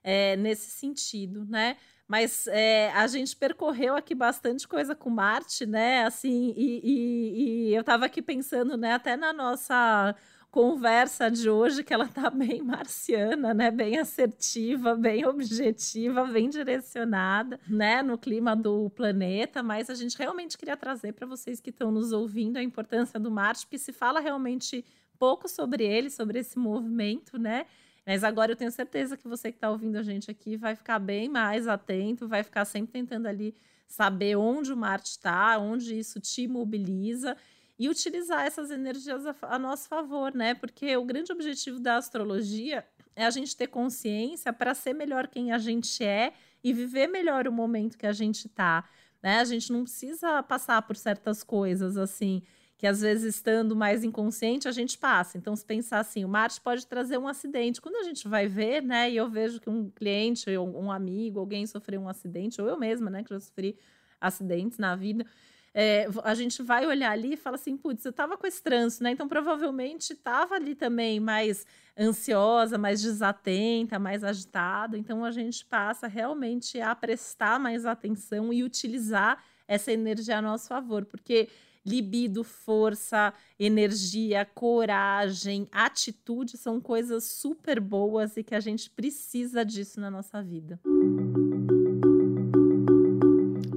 é, 0.10 0.36
nesse 0.36 0.72
sentido, 0.72 1.46
né? 1.46 1.78
Mas 2.08 2.48
é, 2.48 2.92
a 2.94 3.06
gente 3.06 3.36
percorreu 3.36 3.96
aqui 3.96 4.16
bastante 4.16 4.68
coisa 4.68 4.96
com 4.96 5.08
Marte, 5.12 5.68
né? 5.68 6.04
Assim, 6.04 6.52
e, 6.58 6.82
e, 6.84 7.70
e 7.70 7.76
eu 7.76 7.82
estava 7.82 8.06
aqui 8.08 8.20
pensando, 8.20 8.76
né? 8.76 8.94
Até 8.94 9.16
na 9.16 9.32
nossa 9.32 10.16
conversa 10.50 11.30
de 11.30 11.48
hoje, 11.48 11.84
que 11.84 11.94
ela 11.94 12.08
tá 12.08 12.28
bem 12.34 12.64
marciana, 12.64 13.54
né? 13.54 13.70
Bem 13.70 14.00
assertiva, 14.00 14.96
bem 14.96 15.28
objetiva, 15.28 16.26
bem 16.26 16.50
direcionada, 16.50 17.60
né? 17.68 18.02
No 18.02 18.18
clima 18.18 18.56
do 18.56 18.90
planeta, 18.90 19.62
mas 19.62 19.92
a 19.92 19.94
gente 19.94 20.18
realmente 20.18 20.58
queria 20.58 20.76
trazer 20.76 21.14
para 21.14 21.28
vocês 21.28 21.62
que 21.62 21.70
estão 21.70 21.92
nos 21.92 22.12
ouvindo 22.12 22.58
a 22.58 22.64
importância 22.64 23.20
do 23.20 23.30
Marte, 23.30 23.68
porque 23.68 23.78
se 23.78 23.94
fala 23.94 24.20
realmente 24.20 24.84
pouco 25.20 25.48
sobre 25.48 25.84
ele, 25.84 26.10
sobre 26.10 26.40
esse 26.40 26.58
movimento, 26.58 27.38
né? 27.38 27.68
Mas 28.10 28.24
agora 28.24 28.52
eu 28.52 28.56
tenho 28.56 28.72
certeza 28.72 29.16
que 29.16 29.28
você 29.28 29.52
que 29.52 29.58
está 29.58 29.70
ouvindo 29.70 29.96
a 29.96 30.02
gente 30.02 30.32
aqui 30.32 30.58
vai 30.58 30.76
ficar 30.76 30.98
bem 30.98 31.30
mais 31.30 31.68
atento, 31.68 32.28
vai 32.28 32.42
ficar 32.42 32.66
sempre 32.66 32.92
tentando 32.92 33.28
ali 33.28 33.54
saber 33.88 34.36
onde 34.36 34.74
o 34.74 34.76
Marte 34.76 35.12
está, 35.12 35.60
onde 35.60 35.96
isso 35.96 36.20
te 36.20 36.48
mobiliza 36.48 37.38
e 37.78 37.88
utilizar 37.88 38.48
essas 38.48 38.72
energias 38.72 39.28
a, 39.28 39.36
a 39.44 39.60
nosso 39.60 39.88
favor, 39.88 40.34
né? 40.34 40.56
Porque 40.56 40.98
o 40.98 41.06
grande 41.06 41.32
objetivo 41.32 41.80
da 41.80 41.98
astrologia 41.98 42.84
é 43.16 43.28
a 43.28 43.30
gente 43.30 43.56
ter 43.56 43.68
consciência 43.68 44.52
para 44.52 44.74
ser 44.74 44.94
melhor 44.94 45.28
quem 45.28 45.52
a 45.52 45.60
gente 45.60 46.04
é 46.04 46.34
e 46.64 46.74
viver 46.74 47.06
melhor 47.06 47.48
o 47.48 47.52
momento 47.52 47.96
que 47.96 48.08
a 48.08 48.12
gente 48.12 48.48
está. 48.48 48.90
Né? 49.22 49.40
A 49.40 49.46
gente 49.46 49.72
não 49.72 49.84
precisa 49.84 50.42
passar 50.42 50.82
por 50.82 50.96
certas 50.96 51.44
coisas 51.44 51.96
assim 51.96 52.42
que 52.80 52.88
às 52.88 53.02
vezes 53.02 53.36
estando 53.36 53.76
mais 53.76 54.06
inconsciente 54.06 54.66
a 54.66 54.72
gente 54.72 54.98
passa. 54.98 55.38
Então, 55.38 55.54
se 55.54 55.66
pensar 55.66 56.00
assim, 56.00 56.24
o 56.24 56.30
Marte 56.30 56.62
pode 56.62 56.88
trazer 56.88 57.18
um 57.18 57.28
acidente. 57.28 57.82
Quando 57.82 57.98
a 57.98 58.04
gente 58.04 58.26
vai 58.26 58.48
ver, 58.48 58.82
né, 58.82 59.12
e 59.12 59.18
eu 59.18 59.30
vejo 59.30 59.60
que 59.60 59.70
um 59.70 59.90
cliente, 59.90 60.50
um 60.58 60.90
amigo, 60.90 61.42
alguém 61.42 61.68
sofreu 61.68 62.00
um 62.00 62.08
acidente, 62.08 62.62
ou 62.62 62.70
eu 62.70 62.80
mesma, 62.80 63.10
né, 63.10 63.22
que 63.22 63.32
já 63.32 63.40
sofri 63.42 63.78
acidentes 64.20 64.78
na 64.78 64.96
vida, 64.96 65.26
é, 65.74 66.08
a 66.24 66.34
gente 66.34 66.64
vai 66.64 66.88
olhar 66.88 67.12
ali 67.12 67.34
e 67.34 67.38
fala 67.38 67.58
assim, 67.58 67.76
putz, 67.76 68.06
eu 68.06 68.12
estava 68.12 68.38
com 68.38 68.48
esse 68.48 68.64
trânsito, 68.64 69.04
né? 69.04 69.12
Então, 69.12 69.28
provavelmente 69.28 70.14
estava 70.14 70.56
ali 70.56 70.74
também 70.74 71.20
mais 71.20 71.66
ansiosa, 72.00 72.78
mais 72.78 73.02
desatenta, 73.02 74.00
mais 74.00 74.24
agitada. 74.24 74.98
Então, 74.98 75.26
a 75.26 75.32
gente 75.32 75.66
passa 75.66 76.08
realmente 76.08 76.80
a 76.80 76.96
prestar 76.96 77.60
mais 77.60 77.86
atenção 77.86 78.54
e 78.54 78.64
utilizar 78.64 79.44
essa 79.68 79.92
energia 79.92 80.38
a 80.38 80.42
nosso 80.42 80.70
favor, 80.70 81.06
porque 81.06 81.50
libido, 81.86 82.44
força, 82.44 83.34
energia, 83.60 84.46
coragem, 84.46 85.68
atitude 85.72 86.58
são 86.58 86.80
coisas 86.80 87.24
super 87.26 87.80
boas 87.80 88.38
e 88.38 88.44
que 88.44 88.56
a 88.56 88.60
gente 88.60 88.90
precisa 88.90 89.64
disso 89.64 90.00
na 90.00 90.12
nossa 90.12 90.44
vida. 90.44 90.80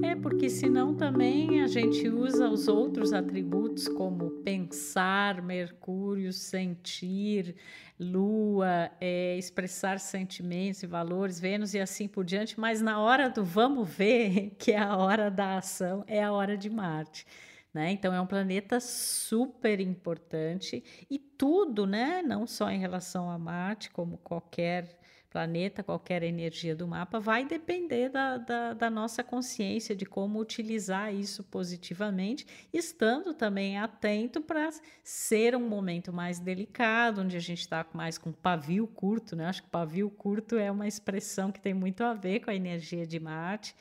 É 0.03 0.15
porque 0.15 0.49
senão 0.49 0.93
também 0.93 1.61
a 1.61 1.67
gente 1.67 2.07
usa 2.07 2.49
os 2.49 2.67
outros 2.67 3.13
atributos 3.13 3.87
como 3.87 4.29
pensar, 4.43 5.41
Mercúrio, 5.41 6.31
sentir, 6.31 7.55
Lua, 7.99 8.91
é, 8.99 9.37
expressar 9.37 9.99
sentimentos 9.99 10.83
e 10.83 10.87
valores, 10.87 11.39
Vênus 11.39 11.73
e 11.73 11.79
assim 11.79 12.07
por 12.07 12.25
diante, 12.25 12.59
mas 12.59 12.81
na 12.81 12.99
hora 12.99 13.29
do 13.29 13.43
vamos 13.43 13.89
ver, 13.89 14.51
que 14.59 14.71
é 14.71 14.77
a 14.77 14.95
hora 14.97 15.31
da 15.31 15.57
ação, 15.57 16.03
é 16.07 16.23
a 16.23 16.31
hora 16.31 16.57
de 16.57 16.69
Marte. 16.69 17.25
Né? 17.73 17.91
Então 17.91 18.13
é 18.13 18.21
um 18.21 18.27
planeta 18.27 18.79
super 18.79 19.79
importante 19.79 20.83
e 21.09 21.17
tudo, 21.17 21.87
né? 21.87 22.21
Não 22.21 22.45
só 22.45 22.69
em 22.69 22.77
relação 22.77 23.31
a 23.31 23.37
Marte, 23.39 23.89
como 23.89 24.17
qualquer 24.19 24.99
planeta, 25.33 25.81
qualquer 25.81 26.21
energia 26.21 26.75
do 26.75 26.87
mapa, 26.87 27.19
vai 27.19 27.43
depender 27.43 28.07
da, 28.09 28.37
da, 28.37 28.73
da, 28.75 28.89
nossa 28.91 29.23
consciência 29.23 29.95
de 29.95 30.05
como 30.05 30.39
utilizar 30.39 31.11
isso 31.11 31.43
positivamente, 31.45 32.45
estando 32.71 33.33
também 33.33 33.79
atento 33.79 34.39
para 34.39 34.69
ser 35.03 35.55
um 35.55 35.67
momento 35.67 36.13
mais 36.13 36.39
delicado, 36.39 37.21
onde 37.21 37.35
a 37.35 37.39
gente 37.39 37.61
está 37.61 37.83
mais 37.93 38.19
com 38.19 38.31
pavio 38.31 38.85
curto, 38.85 39.35
né? 39.35 39.47
Acho 39.47 39.63
que 39.63 39.69
pavio 39.69 40.07
curto 40.11 40.55
é 40.55 40.71
uma 40.71 40.87
expressão 40.87 41.51
que 41.51 41.59
tem 41.59 41.73
muito 41.73 42.03
a 42.03 42.13
ver 42.13 42.41
com 42.41 42.51
a 42.51 42.55
energia 42.55 43.07
de 43.07 43.19
Marte, 43.19 43.75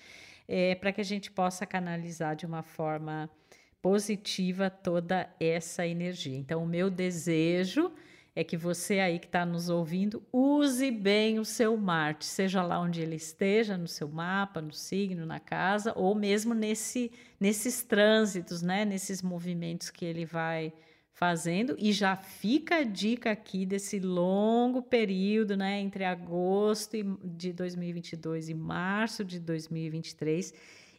é, 0.48 0.74
para 0.74 0.90
que 0.90 1.02
a 1.02 1.04
gente 1.04 1.30
possa 1.30 1.66
canalizar 1.66 2.34
de 2.34 2.46
uma 2.46 2.62
forma 2.62 3.28
positiva 3.82 4.70
toda 4.70 5.28
essa 5.40 5.84
energia. 5.84 6.38
Então, 6.38 6.62
o 6.62 6.66
meu 6.66 6.88
desejo 6.88 7.92
é 8.34 8.42
que 8.42 8.56
você 8.56 9.00
aí 9.00 9.18
que 9.18 9.26
está 9.26 9.44
nos 9.44 9.68
ouvindo 9.68 10.22
use 10.32 10.90
bem 10.90 11.38
o 11.38 11.44
seu 11.44 11.76
Marte, 11.76 12.24
seja 12.24 12.62
lá 12.62 12.80
onde 12.80 13.02
ele 13.02 13.16
esteja, 13.16 13.76
no 13.76 13.88
seu 13.88 14.08
mapa, 14.08 14.62
no 14.62 14.72
signo, 14.72 15.26
na 15.26 15.38
casa, 15.38 15.92
ou 15.94 16.14
mesmo 16.14 16.54
nesse, 16.54 17.10
nesses 17.38 17.82
trânsitos, 17.82 18.62
né? 18.62 18.84
nesses 18.86 19.20
movimentos 19.20 19.90
que 19.90 20.04
ele 20.04 20.24
vai 20.24 20.72
fazendo. 21.12 21.76
E 21.78 21.92
já 21.92 22.16
fica 22.16 22.76
a 22.76 22.84
dica 22.84 23.32
aqui 23.32 23.66
desse 23.66 24.00
longo 24.00 24.80
período 24.80 25.54
né? 25.54 25.78
entre 25.80 26.04
agosto 26.04 26.96
de 27.22 27.52
2022 27.52 28.48
e 28.48 28.54
março 28.54 29.24
de 29.24 29.38
2023 29.38 30.54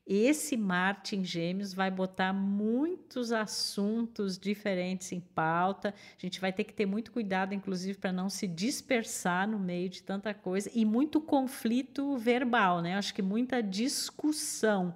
esse 0.06 0.58
Marte 0.58 1.16
em 1.16 1.24
Gêmeos 1.24 1.74
vai 1.74 1.90
botar 1.90 2.34
muitos 2.34 3.32
assuntos 3.32 4.38
diferentes 4.38 5.12
em 5.14 5.22
pauta. 5.22 5.94
A 6.18 6.22
gente 6.22 6.42
vai 6.42 6.52
ter 6.52 6.66
que 6.66 6.74
ter 6.74 6.86
muito 6.86 7.12
cuidado, 7.12 7.54
inclusive, 7.54 7.98
para 7.98 8.12
não 8.12 8.30
se 8.30 8.46
dispersar 8.46 9.48
no 9.48 9.58
meio 9.58 9.88
de 9.88 10.04
tanta 10.04 10.34
coisa 10.34 10.70
e 10.74 10.84
muito 10.84 11.22
conflito 11.22 12.18
verbal, 12.18 12.82
né? 12.82 12.98
Acho 12.98 13.14
que 13.14 13.22
muita 13.22 13.64
discussão 13.64 14.94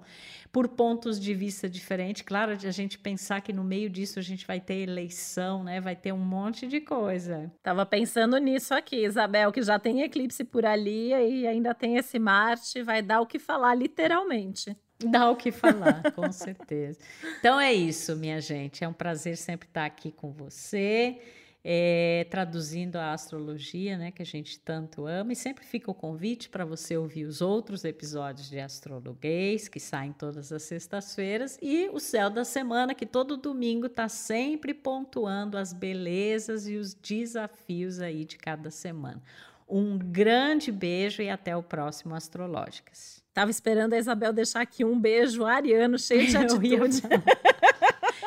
por 0.52 0.68
pontos 0.68 1.18
de 1.18 1.32
vista 1.32 1.68
diferentes. 1.68 2.22
Claro, 2.22 2.52
a 2.52 2.70
gente 2.70 2.98
pensar 2.98 3.40
que 3.40 3.52
no 3.52 3.64
meio 3.64 3.88
disso 3.88 4.18
a 4.18 4.22
gente 4.22 4.46
vai 4.46 4.60
ter 4.60 4.74
eleição, 4.74 5.64
né? 5.64 5.80
Vai 5.80 5.96
ter 5.96 6.12
um 6.12 6.18
monte 6.18 6.66
de 6.66 6.80
coisa. 6.80 7.50
Tava 7.62 7.86
pensando 7.86 8.36
nisso 8.38 8.74
aqui, 8.74 9.04
Isabel, 9.04 9.52
que 9.52 9.62
já 9.62 9.78
tem 9.78 10.02
eclipse 10.02 10.44
por 10.44 10.66
ali 10.66 11.10
e 11.10 11.46
ainda 11.46 11.74
tem 11.74 11.96
esse 11.96 12.18
Marte, 12.18 12.82
vai 12.82 13.00
dar 13.00 13.20
o 13.20 13.26
que 13.26 13.38
falar 13.38 13.74
literalmente. 13.74 14.76
Dá 15.04 15.30
o 15.30 15.36
que 15.36 15.52
falar, 15.52 16.10
com 16.12 16.30
certeza. 16.32 16.98
Então 17.38 17.60
é 17.60 17.72
isso, 17.72 18.16
minha 18.16 18.40
gente. 18.40 18.82
É 18.82 18.88
um 18.88 18.92
prazer 18.92 19.36
sempre 19.36 19.68
estar 19.68 19.84
aqui 19.84 20.10
com 20.10 20.32
você, 20.32 21.20
é, 21.62 22.26
traduzindo 22.28 22.96
a 22.96 23.12
astrologia, 23.12 23.96
né, 23.96 24.10
que 24.10 24.22
a 24.22 24.26
gente 24.26 24.58
tanto 24.58 25.06
ama. 25.06 25.32
E 25.32 25.36
sempre 25.36 25.64
fica 25.64 25.88
o 25.88 25.94
convite 25.94 26.48
para 26.48 26.64
você 26.64 26.96
ouvir 26.96 27.26
os 27.26 27.40
outros 27.40 27.84
episódios 27.84 28.50
de 28.50 28.58
Astrologuês, 28.58 29.68
que 29.68 29.78
saem 29.78 30.12
todas 30.12 30.52
as 30.52 30.64
sextas-feiras, 30.64 31.56
e 31.62 31.88
o 31.90 32.00
Céu 32.00 32.28
da 32.28 32.44
Semana, 32.44 32.92
que 32.92 33.06
todo 33.06 33.36
domingo 33.36 33.86
está 33.86 34.08
sempre 34.08 34.74
pontuando 34.74 35.56
as 35.56 35.72
belezas 35.72 36.66
e 36.66 36.76
os 36.76 36.92
desafios 36.92 38.00
aí 38.00 38.24
de 38.24 38.36
cada 38.36 38.68
semana. 38.72 39.22
Um 39.68 39.96
grande 39.96 40.72
beijo 40.72 41.22
e 41.22 41.30
até 41.30 41.56
o 41.56 41.62
próximo 41.62 42.16
Astrológicas. 42.16 43.17
Tava 43.38 43.52
esperando 43.52 43.92
a 43.92 43.98
Isabel 43.98 44.32
deixar 44.32 44.62
aqui 44.62 44.84
um 44.84 44.98
beijo 44.98 45.44
ariano, 45.44 45.96
cheio 45.96 46.26
de 46.26 46.36
atitude. 46.36 46.74
Eu 46.74 46.86
ia, 47.14 47.22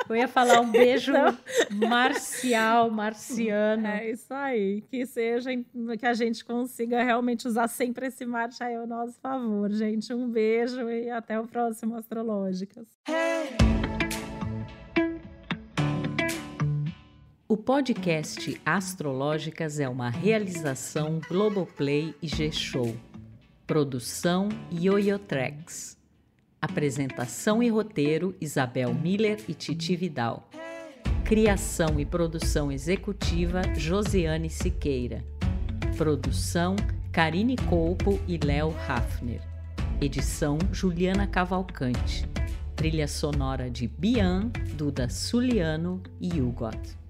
eu 0.07 0.15
ia 0.15 0.27
falar 0.29 0.61
um 0.61 0.71
beijo 0.71 1.11
Não. 1.11 1.37
marcial, 1.89 2.89
marciano. 2.89 3.87
É 3.87 4.09
isso 4.09 4.33
aí. 4.33 4.79
Que 4.89 5.05
seja, 5.05 5.49
que 5.99 6.05
a 6.05 6.13
gente 6.13 6.45
consiga 6.45 7.03
realmente 7.03 7.45
usar 7.45 7.67
sempre 7.67 8.07
esse 8.07 8.25
Marte 8.25 8.63
aí 8.63 8.73
ao 8.73 8.87
nosso 8.87 9.19
favor, 9.19 9.69
gente. 9.73 10.13
Um 10.13 10.29
beijo 10.29 10.89
e 10.89 11.09
até 11.09 11.37
o 11.37 11.45
próximo 11.45 11.97
Astrológicas. 11.97 12.87
O 17.49 17.57
podcast 17.57 18.61
Astrológicas 18.65 19.77
é 19.77 19.89
uma 19.89 20.09
realização 20.09 21.19
Globoplay 21.27 22.15
e 22.21 22.27
G-Show. 22.29 23.10
Produção 23.71 24.49
Yoyotreks. 24.69 25.97
Apresentação 26.61 27.63
e 27.63 27.69
roteiro 27.69 28.35
Isabel 28.41 28.93
Miller 28.93 29.39
e 29.47 29.53
Titi 29.53 29.95
Vidal. 29.95 30.49
Criação 31.23 31.97
e 31.97 32.05
produção 32.05 32.69
executiva 32.69 33.61
Josiane 33.73 34.49
Siqueira. 34.49 35.23
Produção 35.95 36.75
Karine 37.13 37.55
Colpo 37.55 38.19
e 38.27 38.37
Léo 38.37 38.75
Hafner. 38.89 39.39
Edição 40.01 40.57
Juliana 40.73 41.25
Cavalcante. 41.25 42.27
Trilha 42.75 43.07
sonora 43.07 43.69
de 43.69 43.87
Bian, 43.87 44.51
Duda 44.75 45.07
Suliano 45.07 46.03
e 46.19 46.41
Hugot. 46.41 47.00